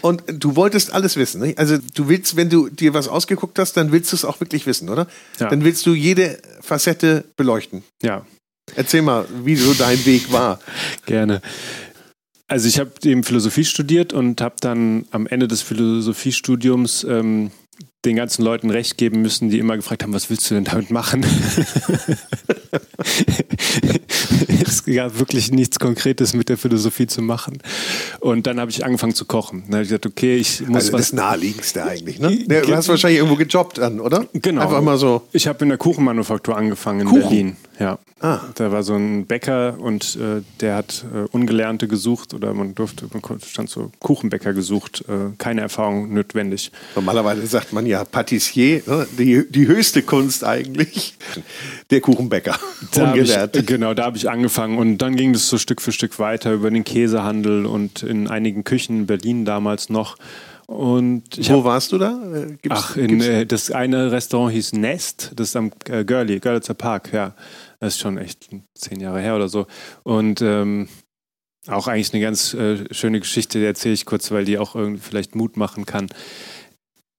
[0.00, 1.40] Und du wolltest alles wissen.
[1.40, 1.58] Nicht?
[1.58, 4.66] Also du willst, wenn du dir was ausgeguckt hast, dann willst du es auch wirklich
[4.66, 5.06] wissen, oder?
[5.38, 5.48] Ja.
[5.48, 7.82] Dann willst du jede Facette beleuchten.
[8.02, 8.26] Ja.
[8.74, 10.60] Erzähl mal, wie so dein Weg war.
[11.06, 11.42] Gerne.
[12.48, 17.50] Also ich habe eben Philosophie studiert und habe dann am Ende des Philosophiestudiums ähm,
[18.04, 20.90] den ganzen Leuten recht geben müssen, die immer gefragt haben, was willst du denn damit
[20.90, 21.24] machen?
[24.66, 27.58] es gab wirklich nichts Konkretes mit der Philosophie zu machen.
[28.20, 29.62] Und dann habe ich angefangen zu kochen.
[29.66, 31.00] Dann habe ich gesagt, okay, ich muss also was.
[31.02, 32.44] Das naheliegendste eigentlich, ne?
[32.46, 34.26] Du hast wahrscheinlich irgendwo gejobbt dann, oder?
[34.32, 34.62] Genau.
[34.62, 35.22] Einfach mal so.
[35.32, 37.22] Ich habe in der Kuchenmanufaktur angefangen in Kuchen?
[37.22, 37.56] Berlin.
[37.78, 37.98] Ja.
[38.20, 38.40] Ah.
[38.54, 43.08] Da war so ein Bäcker und äh, der hat äh, Ungelernte gesucht oder man durfte,
[43.12, 46.70] man stand so Kuchenbäcker gesucht, äh, keine Erfahrung notwendig.
[46.94, 49.06] Normalerweise sagt man ja Patissier, ne?
[49.18, 51.14] die, die höchste Kunst eigentlich,
[51.90, 52.58] der Kuchenbäcker.
[52.94, 56.18] Da ich, genau, da habe ich angefangen und dann ging es so Stück für Stück
[56.18, 60.16] weiter über den Käsehandel und in einigen Küchen in Berlin damals noch.
[60.66, 62.18] Und Wo hab, warst du da?
[62.62, 66.74] Gibt's, Ach, in, äh, das eine Restaurant hieß Nest, das ist am äh, Görli, Görlitzer
[66.74, 67.34] Park, ja.
[67.80, 69.66] Das ist schon echt zehn Jahre her oder so.
[70.04, 70.88] Und ähm,
[71.68, 75.00] auch eigentlich eine ganz äh, schöne Geschichte, die erzähle ich kurz, weil die auch irgendwie
[75.00, 76.08] vielleicht Mut machen kann.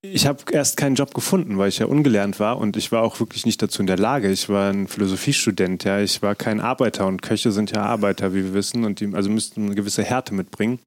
[0.05, 3.21] Ich habe erst keinen Job gefunden, weil ich ja ungelernt war und ich war auch
[3.21, 4.29] wirklich nicht dazu in der Lage.
[4.29, 6.01] Ich war ein Philosophiestudent, ja.
[6.01, 9.29] Ich war kein Arbeiter und Köche sind ja Arbeiter, wie wir wissen, und die also
[9.29, 10.79] müssten eine gewisse Härte mitbringen.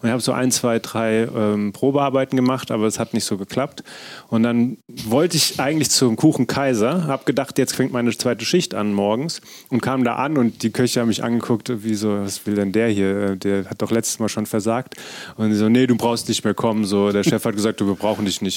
[0.00, 3.36] Und ich habe so ein, zwei, drei ähm, Probearbeiten gemacht, aber es hat nicht so
[3.38, 3.84] geklappt.
[4.30, 8.74] Und dann wollte ich eigentlich zum Kuchen Kaiser, habe gedacht, jetzt fängt meine zweite Schicht
[8.74, 12.44] an morgens und kam da an und die Köche haben mich angeguckt, wie so, was
[12.46, 13.36] will denn der hier?
[13.36, 14.96] Der hat doch letztes Mal schon versagt.
[15.36, 16.84] Und die so, nee, du brauchst nicht mehr kommen.
[16.84, 18.55] So, der Chef hat gesagt, du, wir brauchen dich nicht.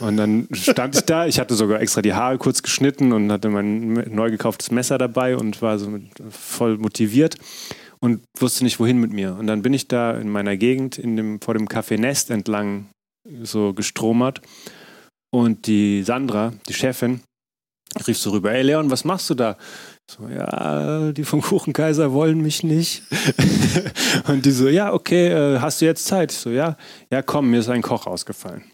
[0.00, 3.48] Und dann stand ich da, ich hatte sogar extra die Haare kurz geschnitten und hatte
[3.48, 5.98] mein neu gekauftes Messer dabei und war so
[6.30, 7.36] voll motiviert
[8.00, 9.36] und wusste nicht, wohin mit mir.
[9.38, 12.86] Und dann bin ich da in meiner Gegend in dem, vor dem Café Nest entlang
[13.42, 14.40] so gestromert
[15.30, 17.20] und die Sandra, die Chefin,
[18.06, 19.56] rief so rüber, ey Leon, was machst du da?
[20.10, 23.04] So, ja, die vom Kuchenkaiser wollen mich nicht.
[24.26, 26.32] und die so, ja, okay, äh, hast du jetzt Zeit?
[26.32, 26.76] Ich so, ja,
[27.12, 28.64] ja, komm, mir ist ein Koch ausgefallen.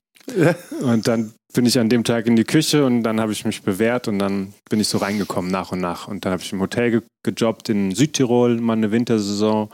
[0.83, 3.63] Und dann bin ich an dem Tag in die Küche und dann habe ich mich
[3.63, 6.09] bewährt und dann bin ich so reingekommen nach und nach.
[6.09, 9.69] Und dann habe ich im Hotel ge gejobbt in Südtirol, mal eine Wintersaison.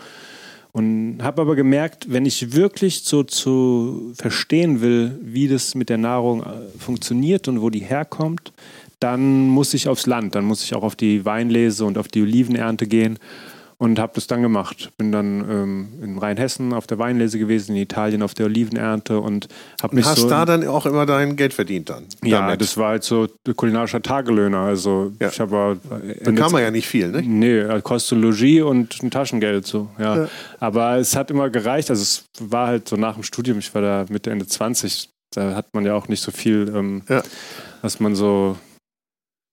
[0.73, 5.99] Und habe aber gemerkt, wenn ich wirklich so zu verstehen will, wie das mit der
[5.99, 8.55] Nahrung äh, funktioniert und wo die herkommt,
[8.99, 12.23] dann muss ich aufs Land, dann muss ich auch auf die Weinlese und auf die
[12.23, 13.19] Olivenernte gehen
[13.83, 14.93] und habe das dann gemacht.
[14.97, 19.49] Bin dann ähm, in Rheinhessen auf der Weinlese gewesen, in Italien auf der Olivenernte und
[19.83, 22.05] habe mich Hast so da dann auch immer dein Geld verdient dann?
[22.23, 22.61] ja, damit?
[22.61, 24.61] das war halt so kulinarischer Tagelöhner.
[24.61, 25.31] Also Ja.
[25.31, 25.81] ich habe
[26.23, 27.23] bekam man ja nicht viel, ne?
[27.23, 30.17] Nee, kostet Logis und ein Taschengeld so, ja.
[30.17, 30.29] Ja.
[30.61, 31.91] Aber es hat immer gereicht.
[31.91, 35.57] Also es war halt so nach dem Studium, ich war da Mitte, Ende 20, da
[35.57, 37.23] hat man ja auch nicht so viel, ähm, Ja.
[37.81, 38.57] was man so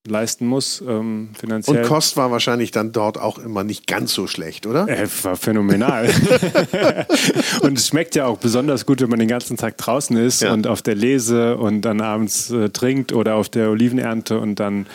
[0.07, 1.83] leisten muss, ähm, finanziell.
[1.83, 4.87] Und Kost war wahrscheinlich dann dort auch immer nicht ganz so schlecht, oder?
[4.87, 6.09] Äh, war phänomenal.
[7.61, 10.53] und es schmeckt ja auch besonders gut, wenn man den ganzen Tag draußen ist Ja.
[10.53, 14.87] und auf der Lese und dann abends äh, trinkt oder auf der Olivenernte und dann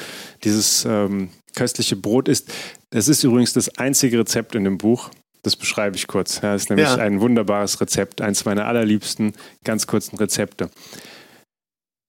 [0.43, 2.53] dieses, ähm, köstliche Brot ist.
[2.90, 5.11] Das ist übrigens das einzige Rezept in dem Buch.
[5.45, 6.40] Das beschreibe ich kurz.
[6.43, 6.97] Ja, das ist nämlich Ja.
[6.97, 10.71] ein wunderbares Rezept, eins meiner allerliebsten ganz kurzen Rezepte.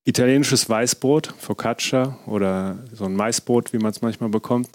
[0.08, 4.70] Italienisches Weißbrot, Focaccia oder so ein Maisbrot, wie man es manchmal bekommt.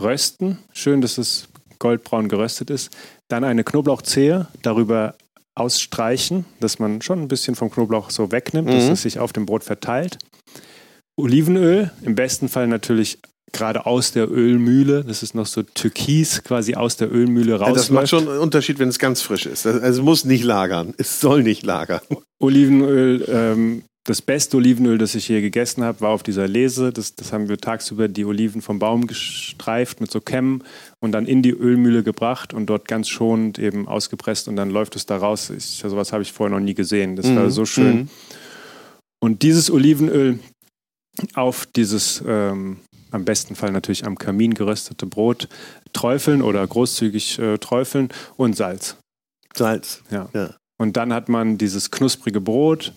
[0.00, 2.90] Rösten, schön, dass es goldbraun geröstet ist.
[3.28, 5.16] Dann eine Knoblauchzehe, darüber
[5.56, 8.92] ausstreichen, dass man schon ein bisschen vom Knoblauch so wegnimmt, dass Mhm.
[8.92, 10.18] es sich auf dem Brot verteilt.
[11.18, 13.18] Olivenöl, im besten Fall natürlich
[13.52, 15.02] gerade aus der Ölmühle.
[15.02, 17.72] Das ist noch so türkis, quasi aus der Ölmühle raus.
[17.74, 19.66] das macht schon einen Unterschied, wenn es ganz frisch ist.
[19.66, 20.94] Also es muss nicht lagern.
[20.98, 22.00] Es soll nicht lagern.
[22.38, 26.92] Olivenöl, ähm, das beste Olivenöl, das ich je gegessen habe, war auf dieser Lese.
[26.92, 30.62] Das, das haben wir tagsüber die Oliven vom Baum gestreift mit so Kämmen
[31.00, 34.94] und dann in die Ölmühle gebracht und dort ganz schonend eben ausgepresst und dann läuft
[34.96, 35.50] es da raus.
[35.50, 37.16] Ich, sowas habe ich vorher noch nie gesehen.
[37.16, 37.50] Das war Mhm.
[37.50, 37.96] so schön.
[37.96, 38.08] Mhm.
[39.20, 40.38] Und dieses Olivenöl
[41.34, 42.78] auf dieses ähm,
[43.10, 45.48] am besten Fall natürlich am Kamin geröstete Brot
[45.92, 48.96] träufeln oder großzügig äh, träufeln und Salz.
[49.54, 50.02] Salz.
[50.10, 50.28] Ja.
[50.34, 50.54] Ja.
[50.78, 52.92] Und dann hat man dieses knusprige Brot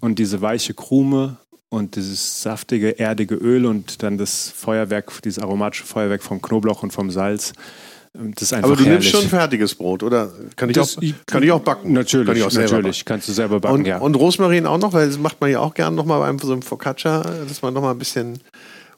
[0.00, 1.36] und diese weiche Krume
[1.68, 6.92] und dieses saftige, erdige Öl und dann das Feuerwerk, dieses aromatische Feuerwerk vom Knoblauch und
[6.92, 7.52] vom Salz.
[8.14, 9.04] Ähm, Das ist einfach Aber du herrlich.
[9.12, 10.32] nimmst schon fertiges Brot, oder?
[10.56, 11.92] Kann ich, Das- auch, kann ich auch backen?
[11.92, 13.04] Natürlich, kann ich auch natürlich.
[13.04, 13.98] Kannst du selber backen, Und, ja.
[13.98, 16.62] und Rosmarin auch noch, weil das macht man ja auch gern nochmal beim so einem
[16.62, 18.40] Focaccia, dass man nochmal ein bisschen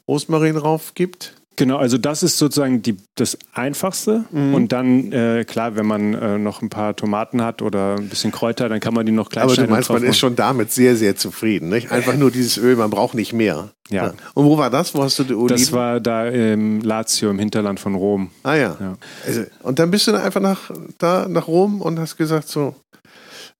[0.07, 1.33] Rosmarin drauf gibt.
[1.55, 4.25] Genau, also das ist sozusagen die, das Einfachste.
[4.31, 4.53] Mhm.
[4.55, 8.31] Und dann, äh, klar, wenn man äh, noch ein paar Tomaten hat oder ein bisschen
[8.31, 10.95] Kräuter, dann kann man die noch klein Aber du meinst, man ist schon damit sehr,
[10.95, 11.69] sehr zufrieden.
[11.69, 11.91] Nicht?
[11.91, 13.69] Einfach nur dieses Öl, man braucht nicht mehr.
[13.89, 14.13] Ja.
[14.33, 14.95] Und wo war das?
[14.95, 15.57] Wo hast du die Oliven?
[15.57, 18.31] Das war da im Lazio, im Hinterland von Rom.
[18.43, 18.77] ah ja.
[18.79, 18.97] Ja.
[19.25, 22.75] Also, und dann bist du einfach nach, da, nach Rom und hast gesagt so,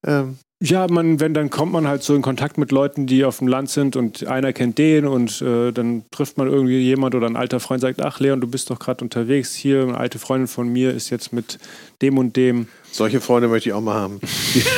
[0.06, 3.40] ähm, Ja, man, wenn dann kommt man halt so in Kontakt mit Leuten, die auf
[3.40, 7.28] dem Land sind und einer kennt den und äh, dann trifft man irgendwie jemand oder
[7.28, 9.54] ein alter Freund sagt, ach Leon, du bist doch gerade unterwegs.
[9.54, 11.60] Hier eine alte Freundin von mir ist jetzt mit
[12.02, 12.68] dem und dem.
[12.94, 14.22] Solche Freunde möchte ich auch mal haben.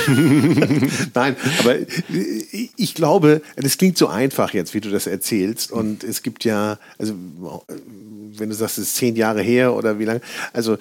[1.14, 5.72] Nein, aber ich ich glaube, das klingt so einfach jetzt, wie du das erzählst.
[5.72, 10.06] Und es gibt ja, also wenn du sagst, es ist zehn Jahre her oder wie
[10.06, 10.22] lange,
[10.52, 10.78] also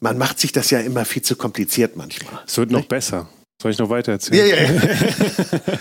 [0.00, 2.42] man macht sich das ja immer viel zu kompliziert manchmal.
[2.48, 3.28] Es wird noch besser.
[3.60, 4.48] Soll ich noch weiter erzählen?
[4.48, 4.80] Ja, ja, ja.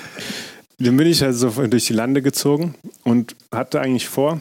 [0.80, 4.40] Dann bin ich also durch die Lande gezogen und hatte eigentlich vor,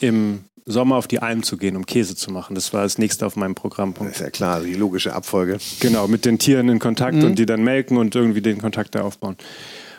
[0.00, 2.54] im Sommer auf die Alm zu gehen, um Käse zu machen.
[2.54, 4.12] Das war das nächste auf meinem Das Programmpunkt.
[4.12, 5.58] ist ja klar, die logische Abfolge.
[5.80, 9.02] Genau, mit den Tieren in Kontakt und die dann melken und irgendwie den Kontakt da
[9.02, 9.36] aufbauen.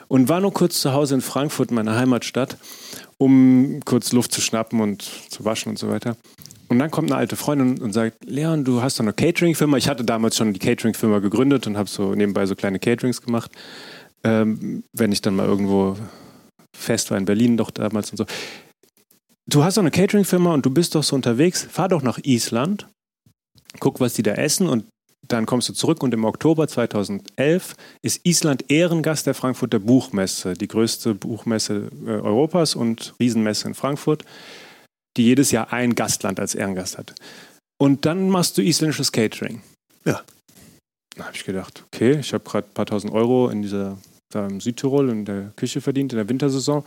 [0.08, 2.58] Und war nur kurz zu Hause in Frankfurt, meiner Heimatstadt,
[3.18, 6.18] um kurz Luft zu schnappen und zu waschen und so weiter.
[6.70, 9.78] Und dann kommt eine alte Freundin und sagt, Leon, du hast doch eine Catering-Firma.
[9.78, 13.52] Ich hatte damals schon die Catering-Firma gegründet und habe so nebenbei so kleine Caterings gemacht.
[14.24, 15.98] Ähm, wenn ich dann mal irgendwo
[16.78, 18.26] fest war in Berlin, doch damals und so.
[19.48, 21.64] Du hast doch eine Catering-Firma und du bist doch so unterwegs.
[21.64, 22.88] Fahr doch nach Island,
[23.80, 24.86] guck, was die da essen und
[25.28, 30.68] dann kommst du zurück und im Oktober 2011 ist Island Ehrengast der Frankfurter Buchmesse, die
[30.68, 34.24] größte Buchmesse äh, Europas und Riesenmesse in Frankfurt,
[35.18, 37.16] die jedes Jahr ein Gastland als Ehrengast hat.
[37.82, 39.62] Und dann machst du isländisches Catering.
[40.06, 40.22] Ja.
[41.16, 43.98] Da habe ich gedacht, okay, ich habe gerade ein paar tausend Euro in dieser
[44.32, 46.84] da im Südtirol in der Küche verdient in der Wintersaison.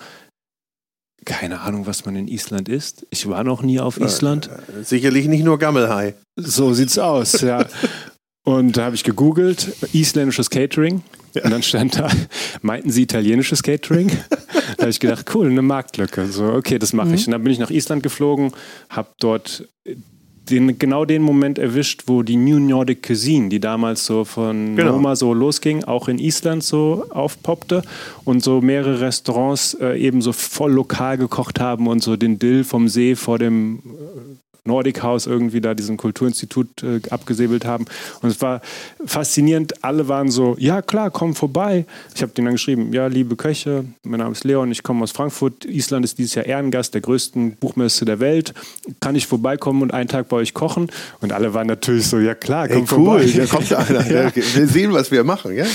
[1.25, 3.07] Keine Ahnung, was man in Island isst.
[3.11, 4.49] Ich war noch nie auf Island.
[4.49, 6.15] Äh, Sicherlich nicht nur Gammelhai.
[6.37, 7.67] So sieht's aus, ja.
[8.45, 11.03] Und da habe ich gegoogelt, isländisches Catering.
[11.35, 12.09] Und dann stand da,
[12.63, 14.09] meinten Sie italienisches Catering?
[14.77, 16.27] da habe ich gedacht, cool, eine Marktlücke.
[16.27, 17.27] So, okay, das mache ich.
[17.27, 18.53] Und dann bin ich nach Island geflogen,
[18.91, 19.67] habe dort
[20.51, 24.93] den, genau den Moment erwischt, wo die New Nordic Cuisine, die damals so von Genau.
[24.93, 27.83] Noma so losging, auch in Island so aufpoppte
[28.25, 32.65] und so mehrere Restaurants äh, eben so voll lokal gekocht haben und so den Dill
[32.65, 33.81] vom See vor dem
[34.65, 37.87] Nordic House irgendwie da diesen Kulturinstitut äh, abgesäbelt haben.
[38.21, 38.61] Und es war
[39.05, 39.85] faszinierend.
[39.85, 41.85] Alle waren so, ja klar, komm vorbei.
[42.15, 45.11] Ich habe denen dann geschrieben, ja, liebe Köche, mein Name ist Leon, ich komme aus
[45.11, 45.65] Frankfurt.
[45.65, 48.55] Island ist dieses Jahr Ehrengast der größten Buchmesse der Welt.
[49.01, 50.91] Kann ich vorbeikommen und einen Tag bei euch kochen?
[51.21, 53.25] Und alle waren natürlich so, ja klar, komm Ey, cool, vorbei.
[53.25, 54.11] hier kommt einer.
[54.11, 54.33] Ja.
[54.35, 55.55] Will sehen, was wir machen.
[55.57, 55.67] Ja?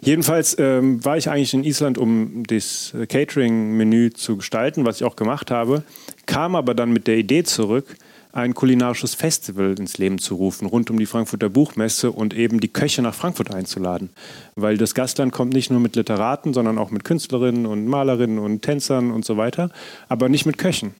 [0.00, 5.04] Jedenfalls ähm, war ich eigentlich in Island, um das äh, Catering-Menü zu gestalten, was ich
[5.04, 5.82] auch gemacht habe,
[6.26, 7.96] kam aber dann mit der Idee zurück,
[8.36, 12.68] ein kulinarisches Festival ins Leben zu rufen, rund um die Frankfurter Buchmesse und eben die
[12.68, 14.10] Köche nach Frankfurt einzuladen.
[14.54, 18.62] Weil das Gastland kommt nicht nur mit Literaten, sondern auch mit Künstlerinnen und Malerinnen und
[18.62, 19.70] Tänzern und so weiter,
[20.08, 20.94] aber nicht mit Köchen.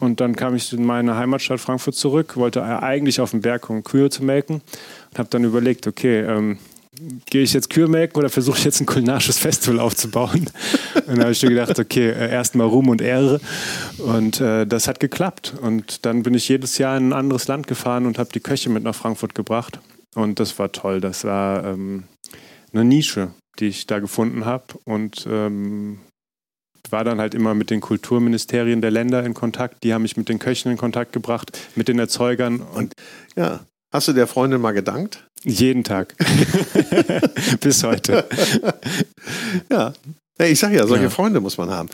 [0.00, 3.84] Und dann kam ich in meine Heimatstadt Frankfurt zurück, wollte eigentlich auf den Berg, um
[3.84, 4.62] Kühe zu melken
[5.10, 6.58] und habe dann überlegt, okay, ähm,
[7.30, 10.50] gehe ich jetzt Kürmelken oder versuche ich jetzt ein kulinarisches Festival aufzubauen?
[11.06, 13.40] und da habe ich mir gedacht, okay, äh, erstmal Ruhm und Ehre.
[13.98, 15.54] Und äh, das hat geklappt.
[15.60, 18.70] Und dann bin ich jedes Jahr in ein anderes Land gefahren und habe die Köche
[18.70, 19.80] mit nach Frankfurt gebracht.
[20.14, 21.00] Und das war toll.
[21.00, 22.04] Das war ähm,
[22.72, 24.64] eine Nische, die ich da gefunden habe.
[24.84, 25.98] Und ähm,
[26.90, 29.82] war dann halt immer mit den Kulturministerien der Länder in Kontakt.
[29.84, 32.60] Die haben mich mit den Köchen in Kontakt gebracht, mit den Erzeugern.
[32.60, 32.92] Und
[33.36, 33.60] ja,
[33.92, 35.26] hast du der Freundin mal gedankt?
[35.44, 36.14] Jeden Tag.
[37.60, 38.26] Bis heute.
[39.70, 39.92] ja.
[40.38, 41.10] Ich sag ja, solche ja.
[41.10, 41.88] Freunde muss man haben.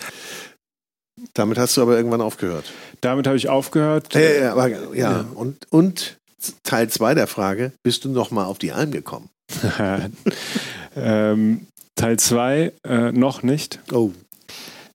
[1.35, 2.73] Damit hast du aber irgendwann aufgehört.
[3.01, 4.15] Damit habe ich aufgehört.
[4.15, 5.27] Äh, aber, ja, ja.
[5.35, 6.17] Und, und
[6.63, 9.29] Teil 2 der Frage, bist du noch mal auf die Alm gekommen?
[10.97, 13.81] ähm, Teil 2 äh, noch nicht.
[13.93, 14.13] Oh.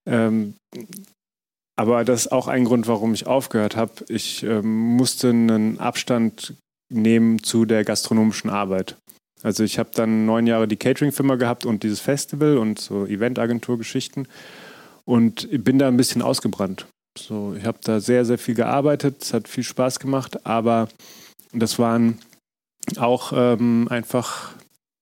[0.07, 0.55] Ähm,
[1.77, 3.91] aber das ist auch ein Grund, warum ich aufgehört habe.
[4.07, 6.55] Ich ähm, musste einen Abstand
[6.89, 8.97] nehmen zu der gastronomischen Arbeit.
[9.43, 14.27] Also ich habe dann neun Jahre die Catering-Firma gehabt und dieses Festival und so Eventagentur-Geschichten
[15.05, 16.87] und bin da ein bisschen ausgebrannt.
[17.17, 20.89] So, ich habe da sehr, sehr viel gearbeitet, es hat viel Spaß gemacht, aber
[21.53, 22.19] das waren
[22.97, 24.53] auch ähm, einfach,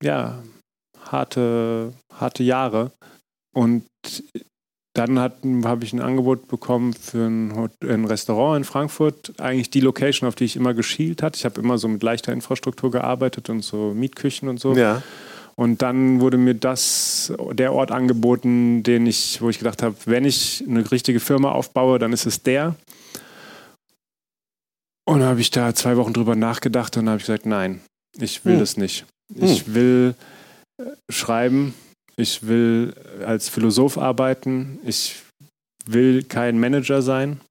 [0.01, 0.43] ja,
[1.09, 2.91] harte, harte Jahre.
[3.55, 3.85] Und
[4.93, 9.33] dann habe ich ein Angebot bekommen für ein, ein, Restaurant in Frankfurt.
[9.39, 11.37] Eigentlich die Location, auf die ich immer geschielt hatte.
[11.37, 14.75] Ich habe immer so mit leichter Infrastruktur gearbeitet und so Mietküchen und so.
[14.75, 15.01] Ja.
[15.55, 20.25] Und dann wurde mir das der Ort angeboten, den ich, wo ich gedacht habe, wenn
[20.25, 22.75] ich eine richtige Firma aufbaue, dann ist es der.
[25.05, 27.81] Und dann habe ich da zwei Wochen drüber nachgedacht und habe ich gesagt, nein,
[28.17, 28.59] ich will hm.
[28.59, 29.05] das nicht.
[29.35, 29.75] Ich hm.
[29.75, 30.15] will
[30.79, 31.73] äh, schreiben,
[32.15, 32.93] ich will
[33.25, 35.21] als Philosoph arbeiten, ich
[35.85, 37.41] will kein Manager sein.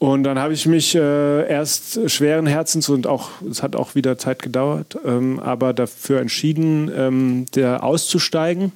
[0.00, 4.16] Und dann habe ich mich äh, erst schweren Herzens und auch, es hat auch wieder
[4.16, 8.72] Zeit gedauert, ähm, aber dafür entschieden, ähm, der auszusteigen.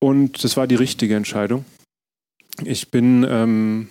[0.00, 1.64] Und das war die richtige Entscheidung.
[2.64, 3.88] Ich bin ähm,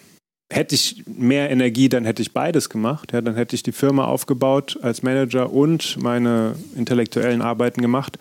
[0.52, 3.12] hätte ich mehr Energie, dann hätte ich beides gemacht.
[3.14, 8.18] Ja, dann hätte ich die Firma aufgebaut als Manager und meine intellektuellen Arbeiten gemacht.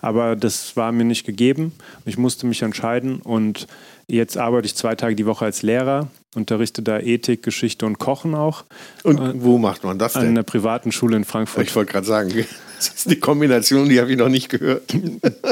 [0.00, 1.72] Aber das war mir nicht gegeben.
[2.04, 3.66] Ich musste mich entscheiden und
[4.08, 8.34] jetzt arbeite ich zwei Tage die Woche als Lehrer, unterrichte da Ethik, Geschichte und Kochen
[8.34, 8.64] auch.
[9.02, 10.22] Und äh, wo macht man das denn?
[10.22, 11.64] An einer privaten Schule in Frankfurt.
[11.64, 12.32] Ich wollte gerade sagen,
[12.76, 14.84] das ist eine Kombination, die habe ich noch nicht gehört.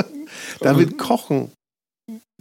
[0.61, 1.51] da wird Kochen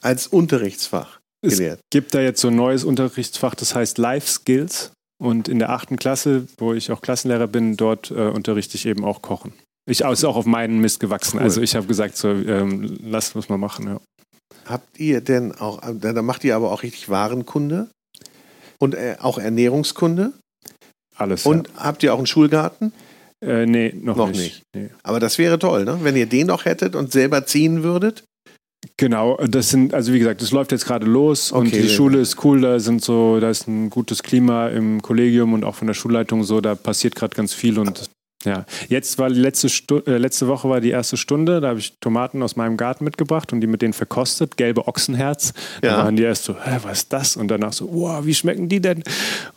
[0.02, 1.80] als Unterrichtsfach gelehrt.
[1.80, 4.92] Es gibt da jetzt so ein neues Unterrichtsfach, das heißt Life Skills.
[5.18, 9.06] Und in der achten Klasse, wo ich auch Klassenlehrer bin, dort äh, unterrichte ich eben
[9.06, 9.54] auch Kochen.
[9.88, 11.38] Ich ist auch auf meinen Mist gewachsen.
[11.38, 11.44] Cool.
[11.44, 13.88] Also ich habe gesagt, so, ähm, lass uns mal machen.
[13.88, 14.02] Ja.
[14.66, 17.90] Habt ihr denn auch, da macht ihr aber auch richtig Warenkunde
[18.80, 20.34] und äh, auch Ernährungskunde?
[21.16, 21.46] Alles.
[21.46, 21.84] Und ja.
[21.84, 22.92] habt ihr auch einen Schulgarten?
[23.46, 24.40] Äh, nee, noch, noch nicht.
[24.40, 24.64] nicht.
[24.76, 24.90] Nee.
[25.04, 26.00] Aber das wäre toll, ne?
[26.02, 28.24] wenn ihr den noch hättet und selber ziehen würdet.
[28.98, 32.20] Genau, das sind, also wie gesagt, das läuft jetzt gerade los okay, und die Schule
[32.20, 35.88] ist cool, da sind so, da ist ein gutes Klima im Kollegium und auch von
[35.88, 38.10] der Schulleitung so, da passiert gerade ganz viel und
[38.46, 41.80] ja, jetzt war die letzte, Stu äh, letzte Woche war die erste Stunde, da habe
[41.80, 45.54] ich Tomaten aus meinem Garten mitgebracht und die mit denen verkostet, gelbe Ochsenherz.
[45.84, 45.98] Ja.
[45.98, 47.38] Da waren die erst so, Hä, was ist das?
[47.38, 49.04] Und danach so, wow, wie schmecken die denn?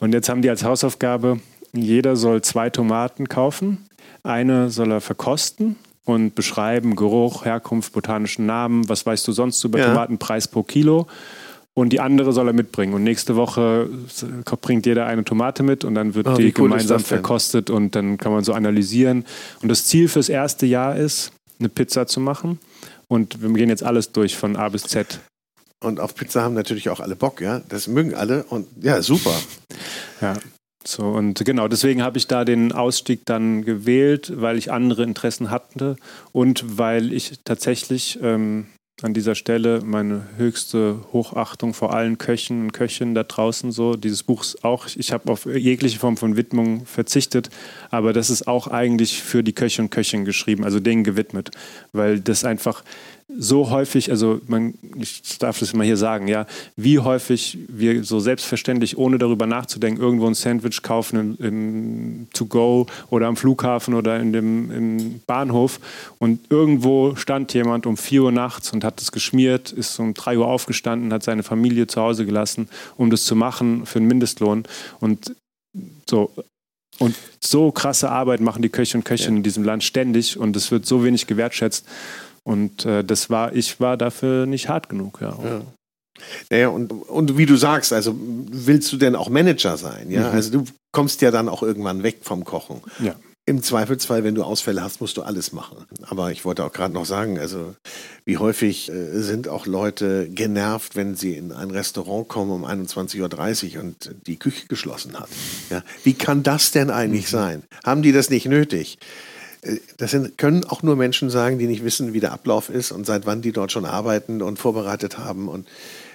[0.00, 1.40] Und jetzt haben die als Hausaufgabe,
[1.72, 3.86] jeder soll zwei Tomaten kaufen,
[4.22, 9.78] eine soll er verkosten und beschreiben Geruch, Herkunft, botanischen Namen, was weißt du sonst über
[9.78, 9.88] ja.
[9.88, 11.06] Tomaten, Preis pro Kilo.
[11.78, 12.92] Und die andere soll er mitbringen.
[12.92, 13.88] Und nächste Woche
[14.60, 18.18] bringt jeder eine Tomate mit und dann wird oh, die cool gemeinsam verkostet und dann
[18.18, 19.24] kann man so analysieren.
[19.62, 22.58] Und das Ziel fürs erste Jahr ist, eine Pizza zu machen.
[23.06, 25.20] Und wir gehen jetzt alles durch von A bis Z.
[25.78, 27.60] Und auf Pizza haben natürlich auch alle Bock, ja.
[27.68, 29.34] Das mögen alle und ja, super.
[30.20, 30.34] ja.
[30.84, 35.52] So, und genau, deswegen habe ich da den Ausstieg dann gewählt, weil ich andere Interessen
[35.52, 35.94] hatte
[36.32, 38.66] und weil ich tatsächlich ähm,
[39.02, 43.94] an dieser Stelle meine höchste Hochachtung vor allen Köchen und Köchinnen da draußen so.
[43.94, 47.48] Dieses Buch ist auch, ich habe auf jegliche Form von Widmung verzichtet,
[47.90, 51.50] aber das ist auch eigentlich für die Köche und Köchinnen geschrieben, also denen gewidmet,
[51.92, 52.82] weil das einfach
[53.36, 58.20] so häufig, also man, ich darf das mal hier sagen, ja, wie häufig wir so
[58.20, 64.18] selbstverständlich, ohne darüber nachzudenken, irgendwo ein Sandwich kaufen im, im To-Go oder am Flughafen oder
[64.18, 65.78] in dem im Bahnhof
[66.18, 70.38] und irgendwo stand jemand um 4 Uhr nachts und hat es geschmiert, ist um 3
[70.38, 74.64] Uhr aufgestanden, hat seine Familie zu Hause gelassen, um das zu machen für einen Mindestlohn
[75.00, 75.34] und
[76.08, 76.30] so
[76.98, 79.38] und so krasse Arbeit machen die Köche und Köchinnen ja.
[79.38, 81.86] in diesem Land ständig und es wird so wenig gewertschätzt.
[82.48, 85.36] Und äh, das war, ich war dafür nicht hart genug, ja.
[85.44, 85.60] ja.
[86.48, 90.10] Naja, und, und wie du sagst, also willst du denn auch Manager sein?
[90.10, 90.34] Ja, mhm.
[90.34, 92.80] also du kommst ja dann auch irgendwann weg vom Kochen.
[93.00, 93.14] Ja.
[93.44, 95.76] Im Zweifelsfall, wenn du Ausfälle hast, musst du alles machen.
[96.06, 97.74] Aber ich wollte auch gerade noch sagen, also
[98.24, 103.76] wie häufig äh, sind auch Leute genervt, wenn sie in ein Restaurant kommen um 21.30
[103.76, 105.28] Uhr und die Küche geschlossen hat.
[105.68, 107.36] Ja, wie kann das denn eigentlich mhm.
[107.36, 107.62] sein?
[107.84, 108.96] Haben die das nicht nötig?
[109.62, 112.92] Äh, das sind, können auch nur Menschen sagen, die nicht wissen, wie der Ablauf ist
[112.92, 115.66] und seit wann die dort schon arbeiten und vorbereitet haben und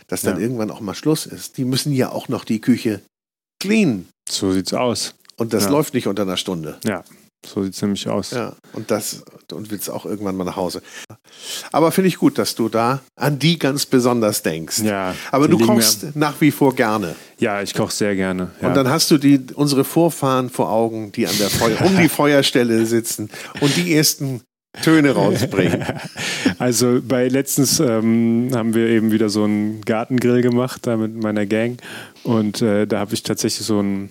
[0.08, 0.44] dass dann ja.
[0.44, 1.58] irgendwann auch mal Schluss ist.
[1.58, 3.02] Die müssen ja auch noch die Küche
[3.60, 4.08] clean.
[4.30, 5.16] So sieht's aus.
[5.38, 5.70] Und das ja.
[5.72, 6.78] läuft nicht unter einer Stunde.
[6.84, 7.04] Ja.
[7.46, 8.32] So sieht es nämlich aus.
[8.32, 10.82] Ja, und das und willst auch irgendwann mal nach Hause.
[11.72, 14.80] Aber finde ich gut, dass du da an die ganz besonders denkst.
[14.80, 15.14] Ja.
[15.32, 16.12] Aber du kochst mir.
[16.16, 17.16] nach wie vor gerne.
[17.40, 18.52] Ja, ich koche sehr gerne.
[18.62, 18.70] Ja.
[18.70, 22.10] Und dann hast du die unsere Vorfahren vor Augen, die an der Feuer, um die
[22.10, 23.30] Feuerstelle sitzen
[23.60, 24.42] und die ersten
[24.82, 25.86] Töne rausbringen.
[26.60, 31.46] Also bei letztens ähm, haben wir eben wieder so einen Gartengrill gemacht da mit meiner
[31.46, 31.82] Gang
[32.24, 34.10] und äh, da habe ich tatsächlich so ein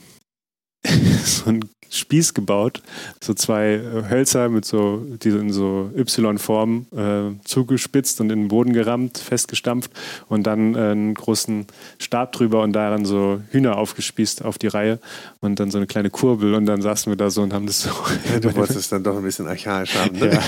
[1.24, 2.82] so ein Spieß gebaut,
[3.22, 8.48] so zwei äh, Hölzer mit so, die in so Y-Form äh, zugespitzt und in den
[8.48, 9.90] Boden gerammt, festgestampft
[10.28, 11.66] und dann äh, einen großen
[11.98, 15.00] Stab drüber und daran so Hühner aufgespießt auf die Reihe
[15.40, 17.82] und dann so eine kleine Kurbel und dann saßen wir da so und haben das
[17.82, 17.90] so.
[18.32, 20.32] Ja, du wolltest es dann doch ein bisschen archaisch haben, ne?
[20.32, 20.40] Ja.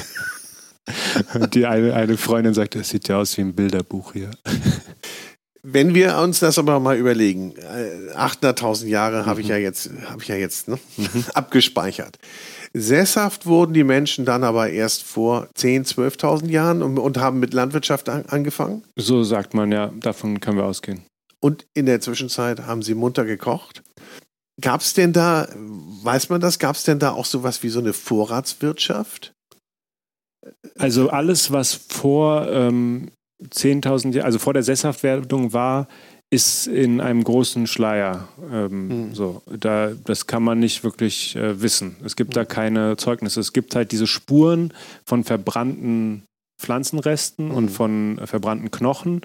[1.35, 4.31] Und die eine, eine Freundin sagte, es sieht ja aus wie ein Bilderbuch hier.
[5.67, 7.55] Wenn wir uns das aber mal überlegen,
[8.15, 9.27] 800.000 äh, Jahre mhm.
[9.27, 11.25] habe ich ja jetzt, habe ich ja jetzt ne, mhm.
[11.35, 12.19] abgespeichert.
[12.75, 17.55] Sesshaft wurden die Menschen dann aber erst vor 10.000, 12.000 Jahren und, und, haben mit
[17.55, 18.85] Landwirtschaft an, angefangen?
[18.97, 21.07] So sagt man ja, davon können wir ausgehen.
[21.41, 23.83] Und in der Zwischenzeit haben sie munter gekocht.
[24.61, 27.79] Gab es denn da, weiß man das, gab es denn da auch sowas wie so
[27.79, 29.33] eine Vorratswirtschaft?
[30.77, 33.11] Also alles, was vor ähm,
[33.43, 35.89] 10.000 Jahre, also vor der Sesshaftwerdung war,
[36.31, 38.29] ist in einem großen Schleier.
[38.51, 39.15] Ähm, mhm.
[39.15, 41.97] so, da, das kann man nicht wirklich äh, wissen.
[42.05, 42.35] Es gibt mhm.
[42.35, 43.41] da keine Zeugnisse.
[43.41, 44.73] Es gibt halt diese Spuren
[45.05, 46.25] von verbrannten
[46.59, 47.55] Pflanzenresten mhm.
[47.55, 49.21] und von äh, verbrannten Knochen.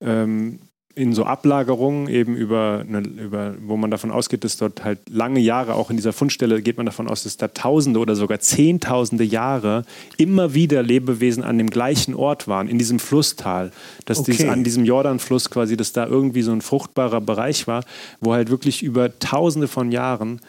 [0.00, 0.60] Ähm,
[0.94, 5.40] in so Ablagerungen eben über, eine, über, wo man davon ausgeht, dass dort halt lange
[5.40, 9.24] Jahre, auch in dieser Fundstelle geht man davon aus, dass da Tausende oder sogar Zehntausende
[9.24, 9.84] Jahre
[10.18, 13.72] immer wieder Lebewesen an dem gleichen Ort waren, in diesem Flusstal.
[14.04, 14.32] Dass okay.
[14.32, 17.84] dies, an diesem Jordanfluss quasi, dass da irgendwie so ein fruchtbarer Bereich war,
[18.20, 20.40] wo halt wirklich über Tausende von Jahren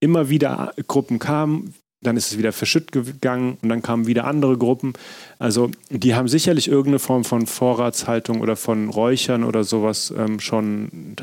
[0.00, 1.74] immer wieder Gruppen kamen,
[2.06, 4.92] dann ist es wieder verschütt gegangen und dann kamen wieder andere Gruppen.
[5.38, 11.16] Also die haben sicherlich irgendeine Form von Vorratshaltung oder von Räuchern oder sowas ähm, schon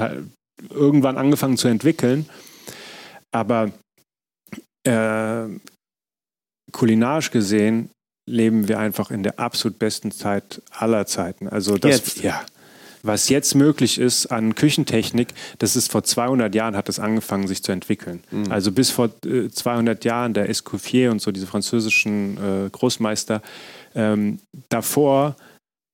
[0.70, 2.28] irgendwann angefangen zu entwickeln.
[3.32, 3.72] Aber
[4.84, 5.46] äh,
[6.72, 7.90] kulinarisch gesehen
[8.30, 11.48] leben wir einfach in der absolut besten Zeit aller Zeiten.
[11.48, 12.24] Also das, Jetzt.
[12.24, 12.44] ja
[13.04, 15.30] was jetzt möglich ist an Küchentechnik,
[15.60, 18.24] das ist vor 200 Jahren hat es angefangen, sich zu entwickeln.
[18.32, 18.52] Mhm.
[18.52, 23.42] Also bis vor äh, 200 Jahren der Escoffier und so diese französischen äh, Großmeister.
[23.96, 24.40] Ähm,
[24.70, 25.36] davor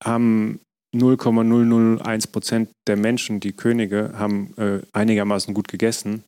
[0.04, 0.60] haben
[0.94, 6.24] 0,001 Prozent der Menschen, die Könige, haben äh, einigermaßen gut gegessen.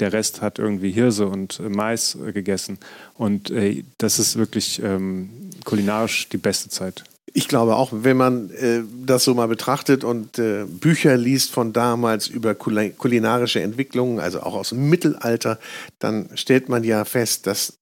[0.00, 2.78] Der Rest hat irgendwie Hirse und äh, Mais äh, gegessen.
[3.14, 7.04] Und äh, das ist wirklich ähm, kulinarisch die beste Zeit.
[7.34, 11.72] Ich glaube auch, wenn man äh, das so mal betrachtet und äh, Bücher liest von
[11.72, 15.58] damals über kulinarische Entwicklungen, also auch aus dem Mittelalter,
[15.98, 17.78] dann stellt man ja fest, dass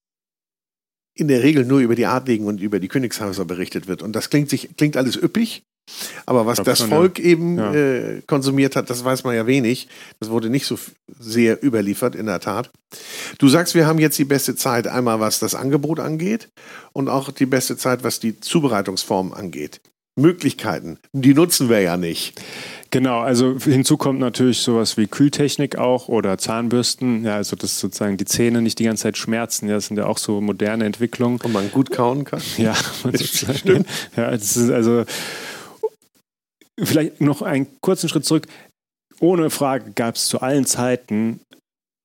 [1.13, 4.03] in der Regel nur über die Adligen und über die Königshäuser berichtet wird.
[4.03, 5.63] Und das klingt, sich, klingt alles üppig,
[6.25, 7.73] aber was das Volk eben ja.
[7.73, 9.87] äh, konsumiert hat, das weiß man ja wenig.
[10.19, 10.77] Das wurde nicht so
[11.19, 12.69] sehr überliefert, in der Tat.
[13.37, 16.49] Du sagst, wir haben jetzt die beste Zeit, einmal was das Angebot angeht
[16.93, 19.81] und auch die beste Zeit, was die Zubereitungsform angeht.
[20.17, 22.41] Möglichkeiten, die nutzen wir ja nicht.
[22.89, 27.23] Genau, also hinzu kommt natürlich sowas wie Kühltechnik auch oder Zahnbürsten.
[27.23, 29.67] Ja, also dass sozusagen die Zähne nicht die ganze Zeit schmerzen.
[29.67, 31.39] Ja, das sind ja auch so moderne Entwicklungen.
[31.41, 32.41] Und man gut kauen kann.
[32.57, 32.73] Ja,
[33.13, 33.87] stimmt.
[34.15, 35.03] Ja, das ist also
[36.79, 38.47] Vielleicht noch einen kurzen Schritt zurück.
[39.19, 41.41] Ohne Frage gab es zu allen Zeiten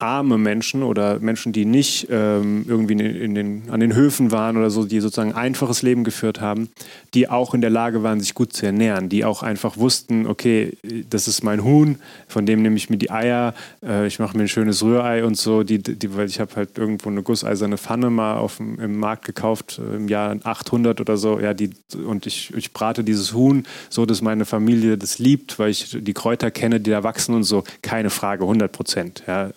[0.03, 4.69] arme Menschen oder Menschen, die nicht ähm, irgendwie in den, an den Höfen waren oder
[4.69, 6.71] so, die sozusagen einfaches Leben geführt haben,
[7.15, 10.77] die auch in der Lage waren, sich gut zu ernähren, die auch einfach wussten, okay,
[11.09, 14.43] das ist mein Huhn, von dem nehme ich mir die Eier, äh, ich mache mir
[14.43, 18.11] ein schönes Rührei und so, die, die, weil ich habe halt irgendwo eine gusseiserne Pfanne
[18.11, 22.27] mal auf dem, im Markt gekauft, äh, im Jahr 800 oder so, ja, die, und
[22.27, 26.51] ich, ich brate dieses Huhn so, dass meine Familie das liebt, weil ich die Kräuter
[26.51, 29.53] kenne, die da wachsen und so, keine Frage, 100 Prozent, ja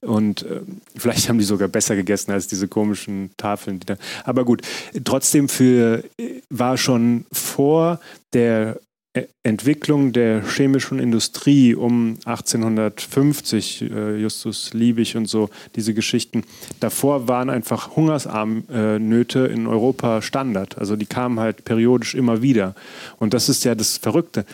[0.00, 0.60] und äh,
[0.96, 3.80] vielleicht haben die sogar besser gegessen als diese komischen Tafeln.
[3.80, 4.62] Die da, aber gut,
[5.04, 6.04] trotzdem für,
[6.48, 8.00] war schon vor
[8.32, 8.80] der
[9.12, 16.44] E-, Entwicklung der chemischen Industrie um 1850, äh, Justus Liebig und so, diese Geschichten.
[16.78, 20.78] Davor waren einfach Hungersarmnöte in Europa Standard.
[20.78, 22.76] Also die kamen halt periodisch immer wieder.
[23.18, 24.46] Und das ist ja das Verrückte.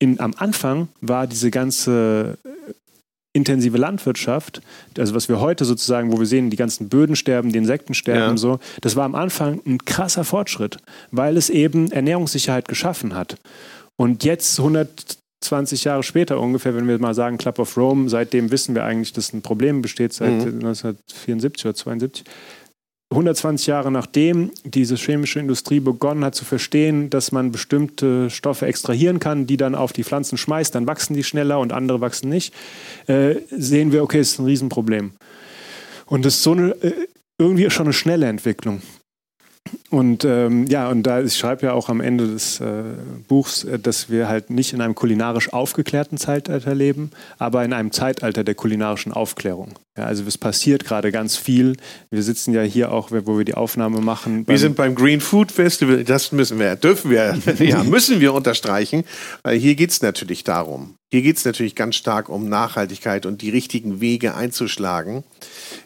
[0.00, 2.36] In, am Anfang war diese ganze
[3.32, 4.60] intensive Landwirtschaft,
[4.98, 8.20] also was wir heute sozusagen, wo wir sehen, die ganzen Böden sterben, die Insekten sterben
[8.20, 8.30] ja.
[8.30, 10.78] und so, das war am Anfang ein krasser Fortschritt,
[11.12, 13.36] weil es eben Ernährungssicherheit geschaffen hat.
[13.96, 18.74] Und jetzt, 120 Jahre später ungefähr, wenn wir mal sagen Club of Rome, seitdem wissen
[18.74, 20.66] wir eigentlich, dass ein Problem besteht seit mhm.
[20.66, 22.24] 1974 oder 72.
[23.12, 29.18] 120 Jahre nachdem diese chemische Industrie begonnen hat zu verstehen, dass man bestimmte Stoffe extrahieren
[29.18, 32.54] kann, die dann auf die Pflanzen schmeißt, dann wachsen die schneller und andere wachsen nicht,
[33.08, 35.12] äh, sehen wir, okay, es ist ein Riesenproblem.
[36.06, 37.08] Und das ist so eine, äh,
[37.38, 38.80] irgendwie schon eine schnelle Entwicklung.
[39.90, 42.82] Und ähm, ja, und da ich schreibe ja auch am Ende des äh,
[43.28, 47.92] Buchs, äh, dass wir halt nicht in einem kulinarisch aufgeklärten Zeitalter leben, aber in einem
[47.92, 49.78] Zeitalter der kulinarischen Aufklärung.
[49.98, 51.76] Ja, also es passiert gerade ganz viel.
[52.10, 54.46] Wir sitzen ja hier auch, wo wir die Aufnahme machen.
[54.48, 56.04] Wir sind beim Green Food Festival.
[56.04, 59.04] Das müssen wir, dürfen wir, ja, müssen wir unterstreichen,
[59.42, 60.94] weil hier geht es natürlich darum.
[61.12, 65.24] Hier geht es natürlich ganz stark um Nachhaltigkeit und die richtigen Wege einzuschlagen,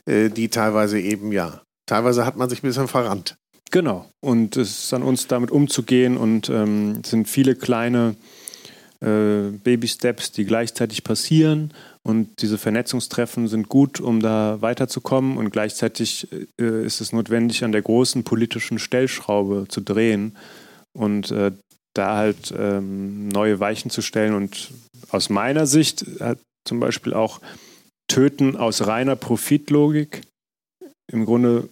[0.07, 3.37] äh, die teilweise eben ja Teilweise hat man sich ein bisschen verrannt.
[3.75, 4.09] Genau.
[4.20, 8.14] Und es ist an uns, damit umzugehen und ähm, es sind viele kleine
[9.01, 11.75] äh, Baby-Steps, die gleichzeitig passieren.
[12.05, 15.37] Und diese Vernetzungstreffen sind gut, um da weiterzukommen.
[15.37, 16.29] Und gleichzeitig
[16.61, 20.37] äh, ist es notwendig, an der großen politischen Stellschraube zu drehen
[20.97, 21.51] und äh,
[21.95, 24.35] da halt ähm, neue Weichen zu stellen.
[24.35, 24.70] Und
[25.11, 27.41] aus meiner Sicht hat zum Beispiel auch
[28.07, 30.20] Töten aus reiner Profitlogik
[31.11, 31.68] im Grunde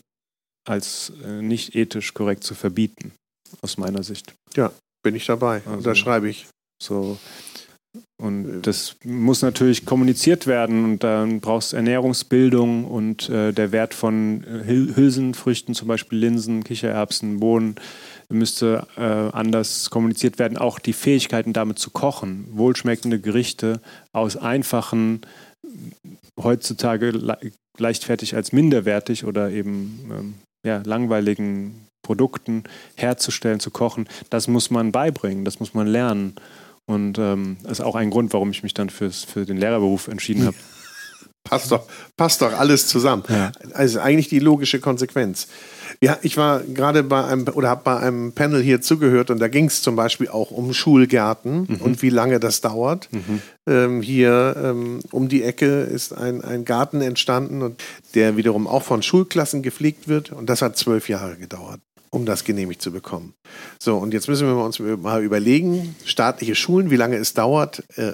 [0.65, 3.13] als äh, nicht ethisch korrekt zu verbieten,
[3.61, 4.35] aus meiner Sicht.
[4.57, 5.63] Ja, bin ich dabei.
[5.65, 6.47] Also, Unterschreibe ich.
[6.83, 7.19] So.
[8.21, 8.61] Und äh.
[8.63, 14.45] das muss natürlich kommuniziert werden und dann brauchst du Ernährungsbildung und äh, der Wert von
[14.45, 17.75] äh, Hülsenfrüchten, zum Beispiel Linsen, Kichererbsen, Bohnen,
[18.29, 20.57] müsste äh, anders kommuniziert werden.
[20.57, 23.81] Auch die Fähigkeiten damit zu kochen, wohlschmeckende Gerichte
[24.13, 25.21] aus einfachen,
[26.41, 27.39] heutzutage le
[27.79, 30.35] leichtfertig als minderwertig oder eben ähm,
[30.65, 32.65] ja, langweiligen Produkten
[32.97, 36.35] herzustellen, zu kochen, das muss man beibringen, das muss man lernen.
[36.85, 40.09] Und ähm, das ist auch ein Grund, warum ich mich dann fürs, für den Lehrerberuf
[40.09, 40.57] entschieden habe.
[41.45, 43.25] Passt doch, passt doch alles zusammen.
[43.29, 43.51] Ja.
[43.75, 45.49] Also eigentlich die logische Konsequenz.
[46.01, 49.49] Ja, ich war gerade bei einem oder habe bei einem Panel hier zugehört und da
[49.49, 51.77] ging es zum Beispiel auch um Schulgärten mhm.
[51.81, 53.09] und wie lange das dauert.
[53.13, 53.43] Mhm.
[53.69, 57.83] Ähm, hier ähm, um die Ecke ist ein, ein Garten entstanden und
[58.15, 61.81] der wiederum auch von Schulklassen gepflegt wird und das hat zwölf Jahre gedauert
[62.15, 63.33] um das genehmigt zu bekommen.
[63.81, 68.13] So, und jetzt müssen wir uns mal überlegen, staatliche Schulen, wie lange es dauert, äh,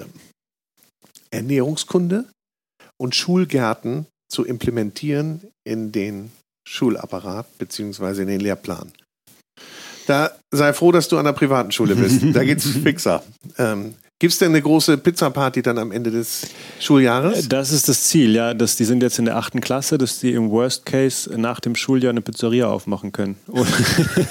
[1.31, 2.25] Ernährungskunde
[2.97, 6.31] und Schulgärten zu implementieren in den
[6.69, 8.21] Schulapparat bzw.
[8.21, 8.91] in den Lehrplan.
[10.05, 12.23] Da sei froh, dass du an der privaten Schule bist.
[12.33, 13.23] Da geht's fixer.
[13.57, 16.41] Ähm, Gibt es denn eine große Pizza-Party dann am Ende des
[16.77, 17.47] Schuljahres?
[17.47, 18.53] Das ist das Ziel, ja.
[18.53, 21.73] Dass die sind jetzt in der achten Klasse, dass die im Worst Case nach dem
[21.73, 23.37] Schuljahr eine Pizzeria aufmachen können.
[23.47, 23.65] Und,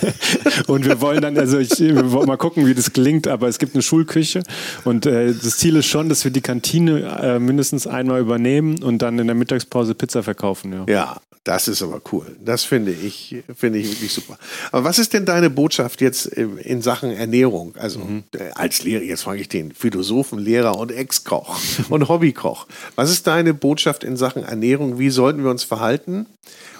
[0.66, 3.59] und wir wollen dann, also ich wir wollen mal gucken, wie das klingt, aber es
[3.59, 4.43] gibt eine Schulküche
[4.84, 9.01] und äh, das Ziel ist schon, dass wir die Kantine äh, mindestens einmal übernehmen und
[9.01, 10.72] dann in der Mittagspause Pizza verkaufen.
[10.72, 12.26] Ja, ja das ist aber cool.
[12.45, 14.39] Das finde ich, finde ich wirklich super.
[14.70, 17.74] Aber was ist denn deine Botschaft jetzt in Sachen Ernährung?
[17.76, 18.24] Also mhm.
[18.36, 22.66] Äh, als Lehrer, jetzt frage ich den Philosophen, Lehrer und Ex-Koch und Hobbykoch.
[22.97, 24.99] Was ist deine Botschaft in Sachen Ernährung?
[24.99, 26.26] Wie sollten wir uns verhalten?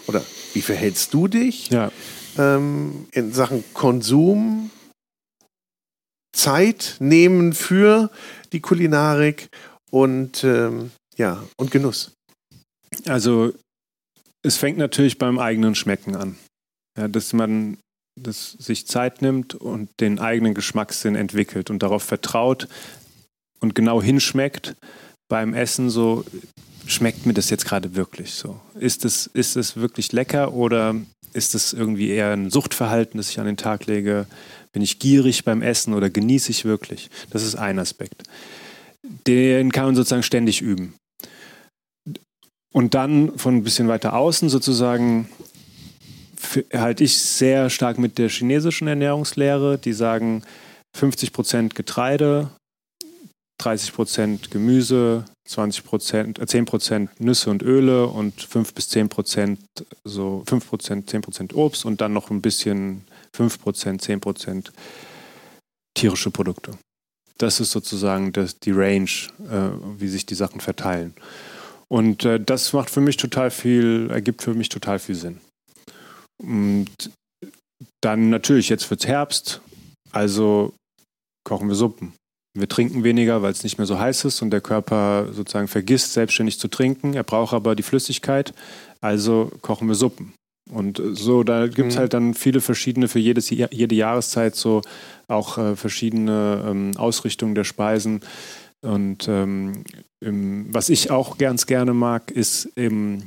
[0.09, 0.23] Oder
[0.53, 1.93] wie verhältst du dich ja.
[2.37, 4.71] ähm, in Sachen Konsum?
[6.33, 8.11] Zeit nehmen für
[8.53, 9.49] die Kulinarik
[9.91, 12.13] und ähm, ja und Genuss.
[13.07, 13.53] Also
[14.43, 16.37] es fängt natürlich beim eigenen Schmecken an.
[16.97, 17.79] Ja, dass man
[18.23, 22.69] das sich Zeit nimmt und den eigenen Geschmackssinn entwickelt und darauf vertraut
[23.61, 24.77] und genau hinschmeckt
[25.29, 26.25] beim Essen so,
[26.87, 28.61] schmeckt mir das jetzt gerade wirklich so?
[28.79, 30.95] Ist es, ist es wirklich lecker oder
[31.33, 34.27] ist es irgendwie eher ein Suchtverhalten, das ich an den Tag lege?
[34.73, 37.11] Bin ich gierig beim Essen oder genieße ich wirklich?
[37.31, 38.23] Das ist ein Aspekt.
[39.27, 40.95] Den kann man sozusagen ständig üben.
[42.73, 45.29] Und dann von ein bisschen weiter außen sozusagen
[46.73, 50.43] halte ich sehr stark mit der chinesischen Ernährungslehre, die sagen
[50.97, 52.51] 50% Getreide,
[53.61, 59.09] 30% Gemüse, 20 äh 10% Nüsse und Öle und 5 bis 10
[60.05, 63.05] so 5 10% Obst und dann noch ein bisschen
[63.37, 64.71] 5% 10%
[65.95, 66.73] tierische Produkte.
[67.39, 69.11] Das ist sozusagen das, die Range,
[69.51, 71.15] äh, wie sich die Sachen verteilen.
[71.89, 75.41] Und äh, das macht für mich total viel, ergibt für mich total viel Sinn.
[76.43, 77.11] Und
[78.03, 79.61] dann natürlich, jetzt wird es Herbst,
[80.13, 80.73] also
[81.45, 82.13] kochen wir Suppen.
[82.57, 86.13] Wir trinken weniger, weil es nicht mehr so heiß ist und der Körper sozusagen vergisst,
[86.13, 87.15] selbstständig zu trinken.
[87.15, 88.53] Er braucht aber die Flüssigkeit,
[89.01, 90.35] also kochen wir Suppen.
[90.71, 92.01] Und so, da gibt es mhm.
[92.01, 94.83] halt dann viele verschiedene, für jedes, jede Jahreszeit so
[95.27, 98.21] auch äh, verschiedene ähm, Ausrichtungen der Speisen.
[98.83, 99.85] Und ähm,
[100.21, 103.23] im, was ich auch ganz gerne mag, ist im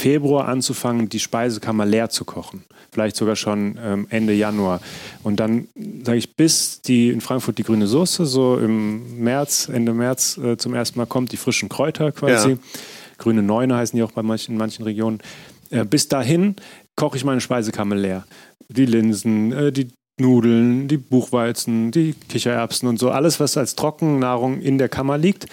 [0.00, 2.64] Februar anzufangen, die Speisekammer leer zu kochen.
[2.90, 4.80] Vielleicht sogar schon ähm, Ende Januar.
[5.22, 5.68] Und dann
[6.02, 10.56] sage ich, bis die in Frankfurt die grüne Soße so im März, Ende März äh,
[10.56, 12.50] zum ersten Mal kommt, die frischen Kräuter quasi.
[12.52, 12.56] Ja.
[13.18, 15.20] Grüne Neune heißen die auch bei manchen, in manchen Regionen.
[15.68, 16.56] Äh, bis dahin
[16.96, 18.24] koche ich meine Speisekammer leer.
[18.68, 19.88] Die Linsen, äh, die
[20.18, 25.46] Nudeln, die Buchweizen, die Kichererbsen und so, alles, was als Trockennahrung in der Kammer liegt,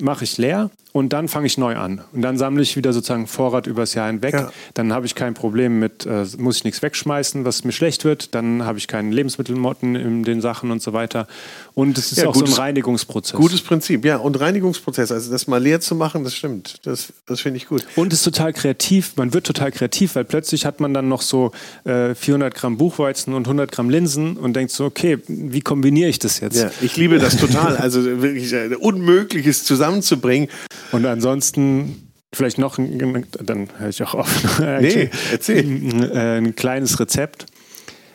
[0.00, 2.00] mache ich leer und dann fange ich neu an.
[2.14, 4.32] Und dann sammle ich wieder sozusagen Vorrat übers Jahr hinweg.
[4.32, 4.50] Ja.
[4.72, 8.34] Dann habe ich kein Problem mit, äh, muss ich nichts wegschmeißen, was mir schlecht wird.
[8.34, 11.26] Dann habe ich keine Lebensmittelmotten in den Sachen und so weiter.
[11.74, 13.36] Und es ist ja, auch gutes, so ein Reinigungsprozess.
[13.36, 14.16] Gutes Prinzip, ja.
[14.16, 16.86] Und Reinigungsprozess, also das mal leer zu machen, das stimmt.
[16.86, 17.86] Das, das finde ich gut.
[17.94, 19.16] Und es ist total kreativ.
[19.16, 21.52] Man wird total kreativ, weil plötzlich hat man dann noch so
[21.84, 26.18] äh, 400 Gramm Buchweizen und 100 Gramm Linsen und denkt so, okay, wie kombiniere ich
[26.18, 26.56] das jetzt?
[26.56, 27.76] Ja, ich liebe das total.
[27.86, 30.48] Also wirklich äh, Unmögliches zusammenzubringen.
[30.92, 34.58] Und ansonsten vielleicht noch, ein, dann höre ich auch auf.
[34.80, 35.64] nee, erzähl.
[35.64, 37.46] Ein, äh, ein kleines Rezept.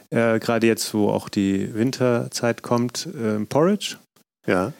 [0.10, 3.98] Äh, Gerade jetzt, wo auch die Winterzeit kommt, äh, Porridge.
[4.46, 4.74] Ja.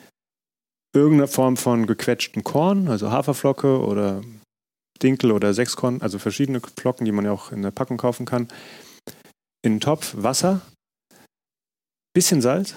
[0.94, 4.22] Irgendeine Form von gequetschtem Korn, also Haferflocke oder
[5.02, 8.50] Dinkel oder Sechskorn, also verschiedene Flocken, die man ja auch in der Packung kaufen kann.
[9.64, 10.62] In einen Topf Wasser,
[12.14, 12.76] bisschen Salz,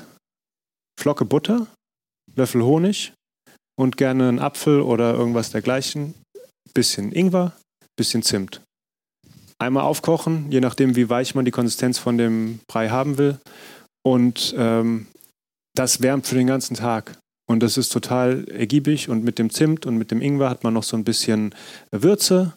[0.99, 1.67] Flocke Butter,
[2.37, 3.13] Löffel Honig,
[3.77, 6.15] und gerne einen Apfel oder irgendwas dergleichen.
[6.73, 7.53] Bisschen Ingwer,
[7.97, 8.61] bisschen Zimt.
[9.59, 13.39] Einmal aufkochen, je nachdem, wie weich man die Konsistenz von dem Brei haben will.
[14.05, 15.07] Und ähm,
[15.75, 17.19] das wärmt für den ganzen Tag.
[17.47, 19.09] Und das ist total ergiebig.
[19.09, 21.55] Und mit dem Zimt und mit dem Ingwer hat man noch so ein bisschen
[21.91, 22.55] Würze.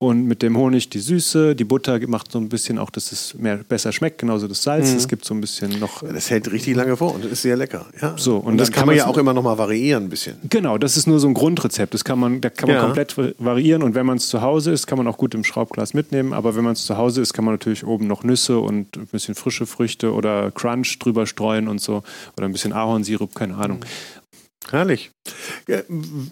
[0.00, 3.34] Und mit dem Honig die Süße, die Butter macht so ein bisschen auch, dass es
[3.34, 4.92] mehr, besser schmeckt, genauso das Salz.
[4.92, 5.08] Es mhm.
[5.08, 6.04] gibt so ein bisschen noch.
[6.04, 7.86] Das hält richtig lange vor und ist sehr lecker.
[8.00, 8.14] Ja.
[8.16, 10.36] So, und, und das kann man ja auch immer noch mal variieren ein bisschen.
[10.48, 11.94] Genau, das ist nur so ein Grundrezept.
[11.94, 12.84] Das kann man, da kann man ja.
[12.84, 15.94] komplett variieren und wenn man es zu Hause ist, kann man auch gut im Schraubglas
[15.94, 16.32] mitnehmen.
[16.32, 19.06] Aber wenn man es zu Hause ist, kann man natürlich oben noch Nüsse und ein
[19.06, 22.04] bisschen frische Früchte oder Crunch drüber streuen und so.
[22.36, 23.78] Oder ein bisschen Ahornsirup, keine Ahnung.
[23.78, 24.70] Mhm.
[24.70, 25.10] Herrlich.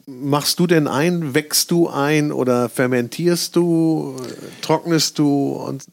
[0.06, 4.16] Machst du denn ein, wächst du ein oder fermentierst du,
[4.62, 5.52] trocknest du?
[5.52, 5.84] Und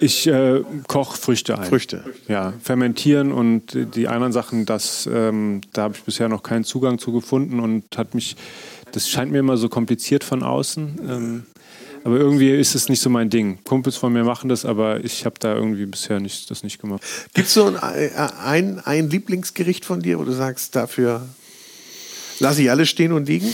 [0.00, 1.66] ich äh, koche Früchte ein.
[1.66, 2.04] Früchte.
[2.28, 6.98] Ja, fermentieren und die anderen Sachen, das, ähm, da habe ich bisher noch keinen Zugang
[6.98, 8.36] zu gefunden und hat mich,
[8.92, 11.00] das scheint mir immer so kompliziert von außen.
[11.08, 11.46] Ähm,
[12.04, 13.58] aber irgendwie ist es nicht so mein Ding.
[13.64, 17.02] Kumpels von mir machen das, aber ich habe da irgendwie bisher nicht, das nicht gemacht.
[17.34, 21.28] Gibt es so ein, ein, ein Lieblingsgericht von dir, wo du sagst, dafür
[22.40, 23.50] Lass ich alles stehen und liegen?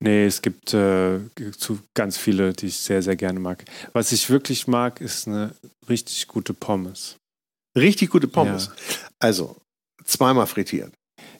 [0.00, 1.20] Nee, es gibt äh,
[1.56, 3.64] zu ganz viele, die ich sehr, sehr gerne mag.
[3.92, 5.54] Was ich wirklich mag, ist eine
[5.88, 7.18] richtig gute Pommes.
[7.76, 8.66] Richtig gute Pommes.
[8.66, 8.72] Ja.
[9.20, 9.56] Also,
[10.04, 10.92] zweimal frittiert.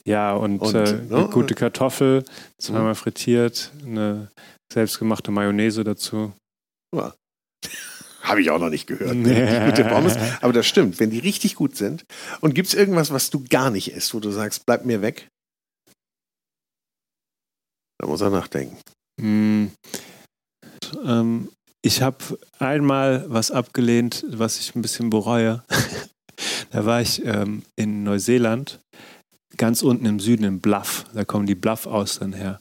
[0.05, 1.17] Ja, und, und äh, ne?
[1.17, 2.25] eine gute Kartoffel,
[2.59, 2.97] zweimal mhm.
[2.97, 4.31] frittiert, eine
[4.73, 6.33] selbstgemachte Mayonnaise dazu.
[6.95, 7.15] Ja.
[8.23, 9.17] Habe ich auch noch nicht gehört.
[9.17, 9.67] Nee.
[9.67, 10.17] Gute Pommes.
[10.41, 12.05] Aber das stimmt, wenn die richtig gut sind.
[12.41, 15.27] Und gibt es irgendwas, was du gar nicht isst, wo du sagst, bleib mir weg?
[18.03, 18.77] Da muss er nachdenken.
[19.21, 19.67] Mm,
[21.05, 21.49] ähm,
[21.83, 22.19] ich habe
[22.59, 25.63] einmal was abgelehnt, was ich ein bisschen bereue.
[26.71, 28.81] da war ich ähm, in Neuseeland,
[29.57, 31.05] ganz unten im Süden, in Bluff.
[31.15, 32.59] Da kommen die Bluff-Austern her.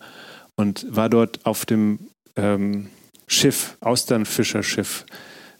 [0.55, 2.91] Und war dort auf dem ähm,
[3.25, 5.07] Schiff, Austernfischerschiff.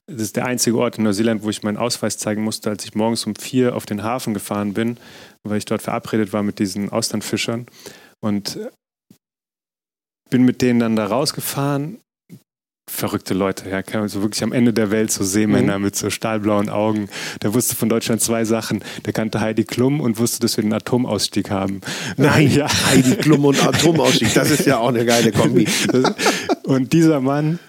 [0.05, 2.93] Das ist der einzige Ort in Neuseeland, wo ich meinen Ausweis zeigen musste, als ich
[2.93, 4.97] morgens um vier auf den Hafen gefahren bin,
[5.43, 7.65] weil ich dort verabredet war mit diesen Austernfischern.
[8.19, 8.59] Und
[10.32, 11.99] bin mit denen dann da rausgefahren.
[12.89, 15.86] Verrückte Leute, ja, so wirklich am Ende der Welt, so Seemänner mhm.
[15.86, 17.09] mit so stahlblauen Augen.
[17.43, 18.84] Der wusste von Deutschland zwei Sachen.
[19.05, 21.82] Der kannte Heidi Klum und wusste, dass wir den Atomausstieg haben.
[22.17, 22.67] Nein, ja.
[22.88, 25.67] Heidi Klum und Atomausstieg, das ist ja auch eine geile Kombi.
[26.63, 27.59] und dieser Mann,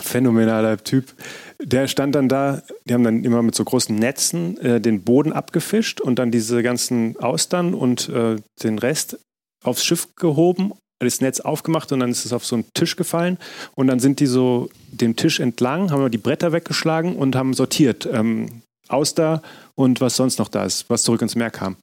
[0.00, 1.14] phänomenaler Typ,
[1.62, 5.32] der stand dann da, die haben dann immer mit so großen Netzen äh, den Boden
[5.32, 9.18] abgefischt und dann diese ganzen Austern und äh, den Rest
[9.62, 13.38] aufs Schiff gehoben das Netz aufgemacht und dann ist es auf so einen Tisch gefallen
[13.74, 17.54] und dann sind die so dem Tisch entlang, haben wir die Bretter weggeschlagen und haben
[17.54, 18.08] sortiert.
[18.10, 19.42] Ähm, Auster
[19.74, 21.76] und was sonst noch da ist, was zurück ins Meer kam.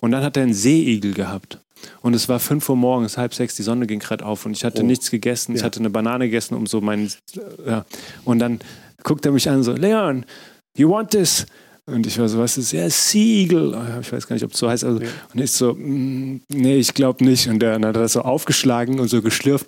[0.00, 1.58] Und dann hat er einen Seeigel gehabt.
[2.02, 4.64] Und es war 5 Uhr morgens, halb sechs, die Sonne ging gerade auf und ich
[4.64, 4.86] hatte oh.
[4.86, 5.56] nichts gegessen.
[5.56, 7.10] Ich hatte eine Banane gegessen, um so meinen.
[7.66, 7.86] Ja.
[8.24, 8.60] Und dann
[9.02, 10.26] guckt er mich an, so: Leon,
[10.76, 11.46] you want this?
[11.90, 12.72] Und ich war so, was ist?
[12.72, 13.74] Ja, Seagull.
[13.74, 14.84] Oh, ich weiß gar nicht, ob es so heißt.
[14.84, 15.08] Also, ja.
[15.34, 17.48] Und ich so, mm, nee, ich glaube nicht.
[17.48, 19.66] Und der, dann hat er das so aufgeschlagen und so geschlürft.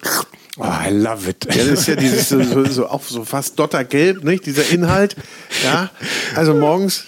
[0.59, 1.47] Oh, I love it.
[1.55, 4.47] Ja, das ist ja dieses so, so, auch so fast dottergelb, nicht?
[4.47, 5.17] Dieser Inhalt.
[5.65, 5.91] Ja,
[6.35, 7.05] also morgens.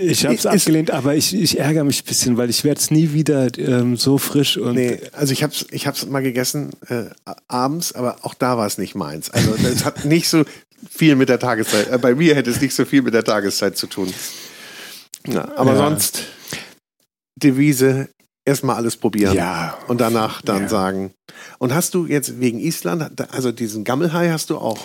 [0.00, 2.92] Ich habe es abgelehnt, aber ich, ich ärgere mich ein bisschen, weil ich werde es
[2.92, 4.76] nie wieder ähm, so frisch und.
[4.76, 7.06] Nee, also ich habe es ich hab's mal gegessen äh,
[7.48, 9.30] abends, aber auch da war es nicht meins.
[9.30, 10.44] Also es hat nicht so
[10.90, 11.90] viel mit der Tageszeit.
[11.90, 14.12] Äh, bei mir hätte es nicht so viel mit der Tageszeit zu tun.
[15.26, 15.78] Ja, aber ja.
[15.78, 16.24] sonst
[17.36, 18.08] Devise
[18.44, 19.34] erstmal alles probieren.
[19.34, 19.78] Ja.
[19.86, 20.68] Und danach dann ja.
[20.68, 21.12] sagen.
[21.58, 24.78] Und hast du jetzt wegen Island, also diesen Gammelhai hast du auch?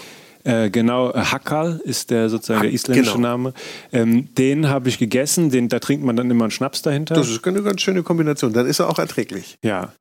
[0.44, 3.30] Äh, genau, Hackal ist der sozusagen ha der isländische genau.
[3.30, 3.54] Name.
[3.94, 7.16] Ähm, den habe ich gegessen, den, da trinkt man dann immer einen Schnaps dahinter.
[7.16, 9.58] Das ist eine ganz schöne Kombination, dann ist er auch erträglich.
[9.64, 9.94] Ja.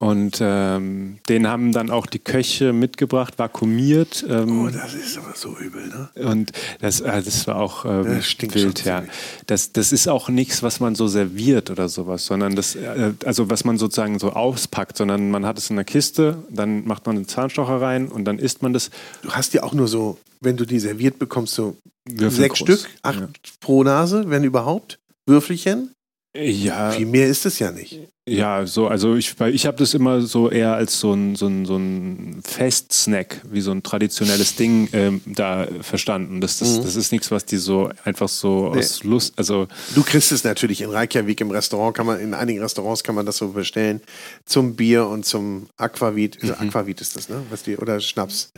[0.00, 4.24] Und ähm, den haben dann auch die Köche mitgebracht, vakuumiert.
[4.28, 6.08] Ähm, oh, das ist aber so übel, ne?
[6.24, 9.02] Und das, äh, das war auch ähm, das wild, ja.
[9.46, 13.50] Das, das ist auch nichts, was man so serviert oder sowas, sondern das, äh, also
[13.50, 17.16] was man sozusagen so auspackt, sondern man hat es in einer Kiste, dann macht man
[17.16, 18.90] einen Zahnstocher rein und dann isst man das.
[19.22, 21.76] Du hast ja auch nur so, wenn du die serviert bekommst, so
[22.06, 23.28] sechs Stück, acht ja.
[23.58, 25.92] pro Nase, wenn überhaupt, Würfelchen.
[26.38, 26.92] Ja.
[26.92, 28.00] Viel mehr ist es ja nicht.
[28.28, 31.64] Ja, so, also ich, ich habe das immer so eher als so ein, so ein,
[31.64, 36.40] so ein Festsnack, wie so ein traditionelles Ding ähm, da verstanden.
[36.40, 36.82] Das, das, mhm.
[36.82, 38.80] das ist nichts, was die so einfach so nee.
[38.80, 39.66] aus Lust, also.
[39.94, 43.24] Du kriegst es natürlich in Reykjavik im Restaurant, kann man, in einigen Restaurants kann man
[43.24, 44.00] das so bestellen.
[44.44, 46.42] Zum Bier und zum Aquavit.
[46.42, 46.54] Mhm.
[46.58, 47.42] Aquavit ist das, ne?
[47.50, 48.52] Was die, oder Schnaps.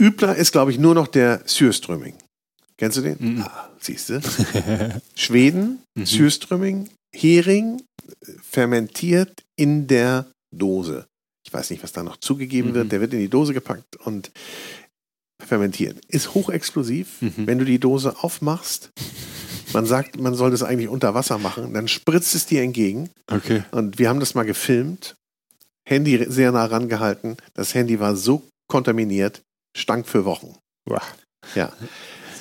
[0.00, 2.14] Übler ist, glaube ich, nur noch der Sürströmming.
[2.78, 3.16] Kennst du den?
[3.18, 3.42] Mhm.
[3.42, 4.20] Ah, siehst du?
[5.14, 6.04] Schweden, mhm.
[6.04, 7.82] Sürströmming, Hering,
[8.42, 11.06] fermentiert in der Dose.
[11.46, 12.74] Ich weiß nicht, was da noch zugegeben mhm.
[12.74, 12.92] wird.
[12.92, 14.30] Der wird in die Dose gepackt und
[15.44, 16.04] fermentiert.
[16.08, 17.22] Ist hochexplosiv.
[17.22, 17.46] Mhm.
[17.46, 18.90] Wenn du die Dose aufmachst,
[19.72, 23.10] man sagt, man soll das eigentlich unter Wasser machen, dann spritzt es dir entgegen.
[23.30, 23.62] Okay.
[23.70, 25.14] Und wir haben das mal gefilmt,
[25.86, 27.36] Handy sehr nah rangehalten.
[27.54, 29.42] Das Handy war so kontaminiert,
[29.76, 30.56] stank für Wochen.
[30.86, 31.02] Wow.
[31.54, 31.72] Ja.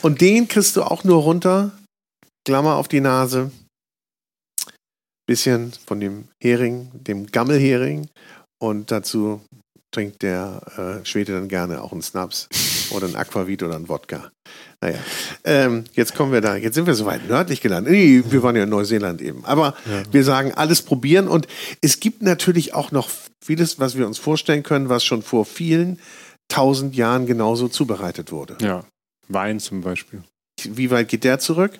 [0.02, 1.72] Und den kriegst du auch nur runter,
[2.46, 3.52] Klammer auf die Nase,
[5.26, 8.08] bisschen von dem Hering, dem Gammelhering
[8.60, 9.42] und dazu
[9.92, 12.50] trinkt der äh, Schwede dann gerne auch einen Snaps
[12.92, 14.32] oder einen Aquavit oder einen Wodka.
[14.82, 15.00] Naja,
[15.46, 17.94] ähm, jetzt kommen wir da, jetzt sind wir so weit nördlich gelandet.
[17.94, 19.46] Nee, wir waren ja in Neuseeland eben.
[19.46, 20.04] Aber ja.
[20.12, 21.48] wir sagen, alles probieren und
[21.82, 23.10] es gibt natürlich auch noch
[23.44, 26.00] vieles, was wir uns vorstellen können, was schon vor vielen
[26.50, 28.58] tausend Jahren genauso zubereitet wurde.
[28.62, 28.84] Ja,
[29.28, 30.24] Wein zum Beispiel.
[30.64, 31.72] Wie weit geht der zurück?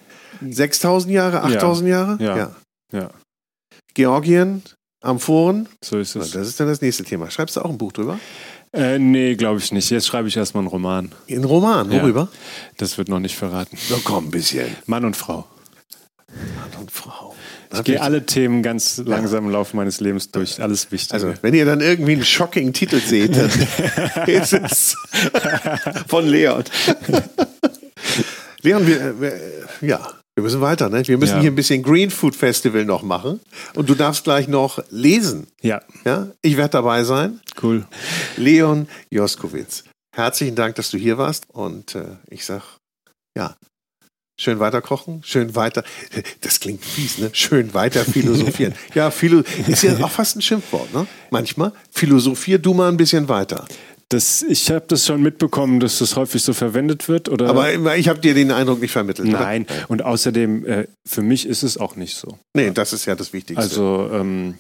[0.42, 1.96] 6000 Jahre, 8000 ja.
[1.96, 2.24] Jahre?
[2.24, 2.38] Ja.
[2.38, 2.56] ja.
[2.92, 3.10] ja.
[3.96, 4.62] Georgien,
[5.02, 5.68] Amphoren.
[5.82, 6.32] So ist es.
[6.32, 7.32] Das ist dann das nächste Thema.
[7.32, 8.20] Schreibst du auch ein Buch drüber?
[8.74, 9.90] Äh, nee, glaube ich nicht.
[9.90, 11.12] Jetzt schreibe ich erstmal einen Roman.
[11.30, 11.90] Ein Roman?
[11.90, 12.30] Worüber?
[12.32, 12.40] Ja,
[12.78, 13.78] das wird noch nicht verraten.
[13.90, 14.76] Na komm, ein bisschen.
[14.86, 15.46] Mann und Frau.
[16.28, 17.34] Mann und Frau.
[17.74, 20.62] Ich gehe alle Themen ganz langsam im Laufe meines Lebens durch.
[20.62, 21.14] Alles wichtig.
[21.14, 23.50] Also, wenn ihr dann irgendwie einen shocking Titel seht, dann
[24.28, 24.96] ist es
[26.08, 26.64] von Leon.
[28.62, 29.40] Leon, wir, wir,
[29.82, 31.08] ja, wir müssen weiter, ne?
[31.08, 31.42] Wir müssen ja.
[31.42, 33.40] hier ein bisschen Green Food Festival noch machen.
[33.74, 35.48] Und du darfst gleich noch lesen.
[35.62, 35.82] Ja.
[36.04, 37.40] Ja, ich werde dabei sein.
[37.64, 37.86] Cool.
[38.36, 39.86] Leon Joskowitz.
[40.14, 41.46] Herzlichen Dank, dass du hier warst.
[41.54, 42.64] Und äh, ich sag,
[43.38, 43.56] ja,
[44.38, 45.86] schön weiter kochen, schön weiter,
[46.42, 47.30] das klingt fies, ne?
[47.32, 48.76] Schön weiter philosophieren.
[48.94, 51.08] ja, Philo ist ja auch fast ein Schimpfwort, ne?
[51.32, 51.72] Manchmal.
[51.92, 53.66] Philosophier du mal ein bisschen weiter.
[54.10, 57.28] Das, ich habe das schon mitbekommen, dass das häufig so verwendet wird.
[57.28, 57.50] Oder?
[57.50, 59.28] Aber ich habe dir den Eindruck nicht vermittelt.
[59.28, 59.90] Nein, oder?
[59.90, 62.38] und außerdem, äh, für mich ist es auch nicht so.
[62.56, 63.62] Nee, das ist ja das Wichtigste.
[63.62, 64.60] Also, ähm,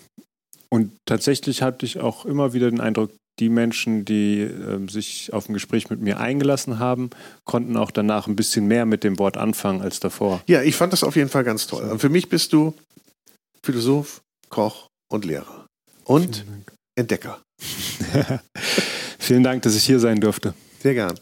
[0.69, 5.47] und tatsächlich hatte ich auch immer wieder den Eindruck, die Menschen, die äh, sich auf
[5.49, 7.09] ein Gespräch mit mir eingelassen haben,
[7.43, 10.41] konnten auch danach ein bisschen mehr mit dem Wort anfangen als davor.
[10.47, 11.83] Ja, ich fand das auf jeden Fall ganz toll.
[11.83, 12.73] Und für mich bist du
[13.61, 15.67] Philosoph, Koch und Lehrer.
[16.05, 16.45] Und
[16.95, 17.41] Entdecker.
[19.25, 20.53] Vielen Dank, dass ich hier sein durfte.
[20.83, 21.15] Sehr gern.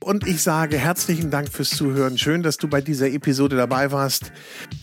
[0.00, 2.18] Und ich sage herzlichen Dank fürs Zuhören.
[2.18, 4.32] Schön, dass du bei dieser Episode dabei warst.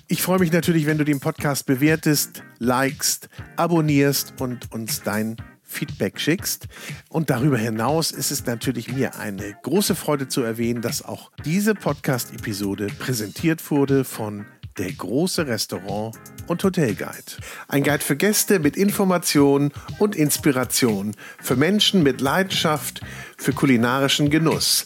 [0.08, 6.22] Ich freue mich natürlich, wenn du den Podcast bewertest, likest, abonnierst und uns dein Feedback
[6.22, 6.70] schickst.
[7.10, 11.76] Und darüber hinaus ist es natürlich mir eine große Freude zu erwähnen, dass auch diese
[11.76, 14.46] Podcast-Episode präsentiert wurde von
[14.78, 16.16] der große Restaurant
[16.48, 17.38] und Hotelguide.
[17.68, 23.02] Ein Guide für Gäste mit Informationen und Inspiration, für Menschen mit Leidenschaft
[23.38, 24.86] für kulinarischen Genuss.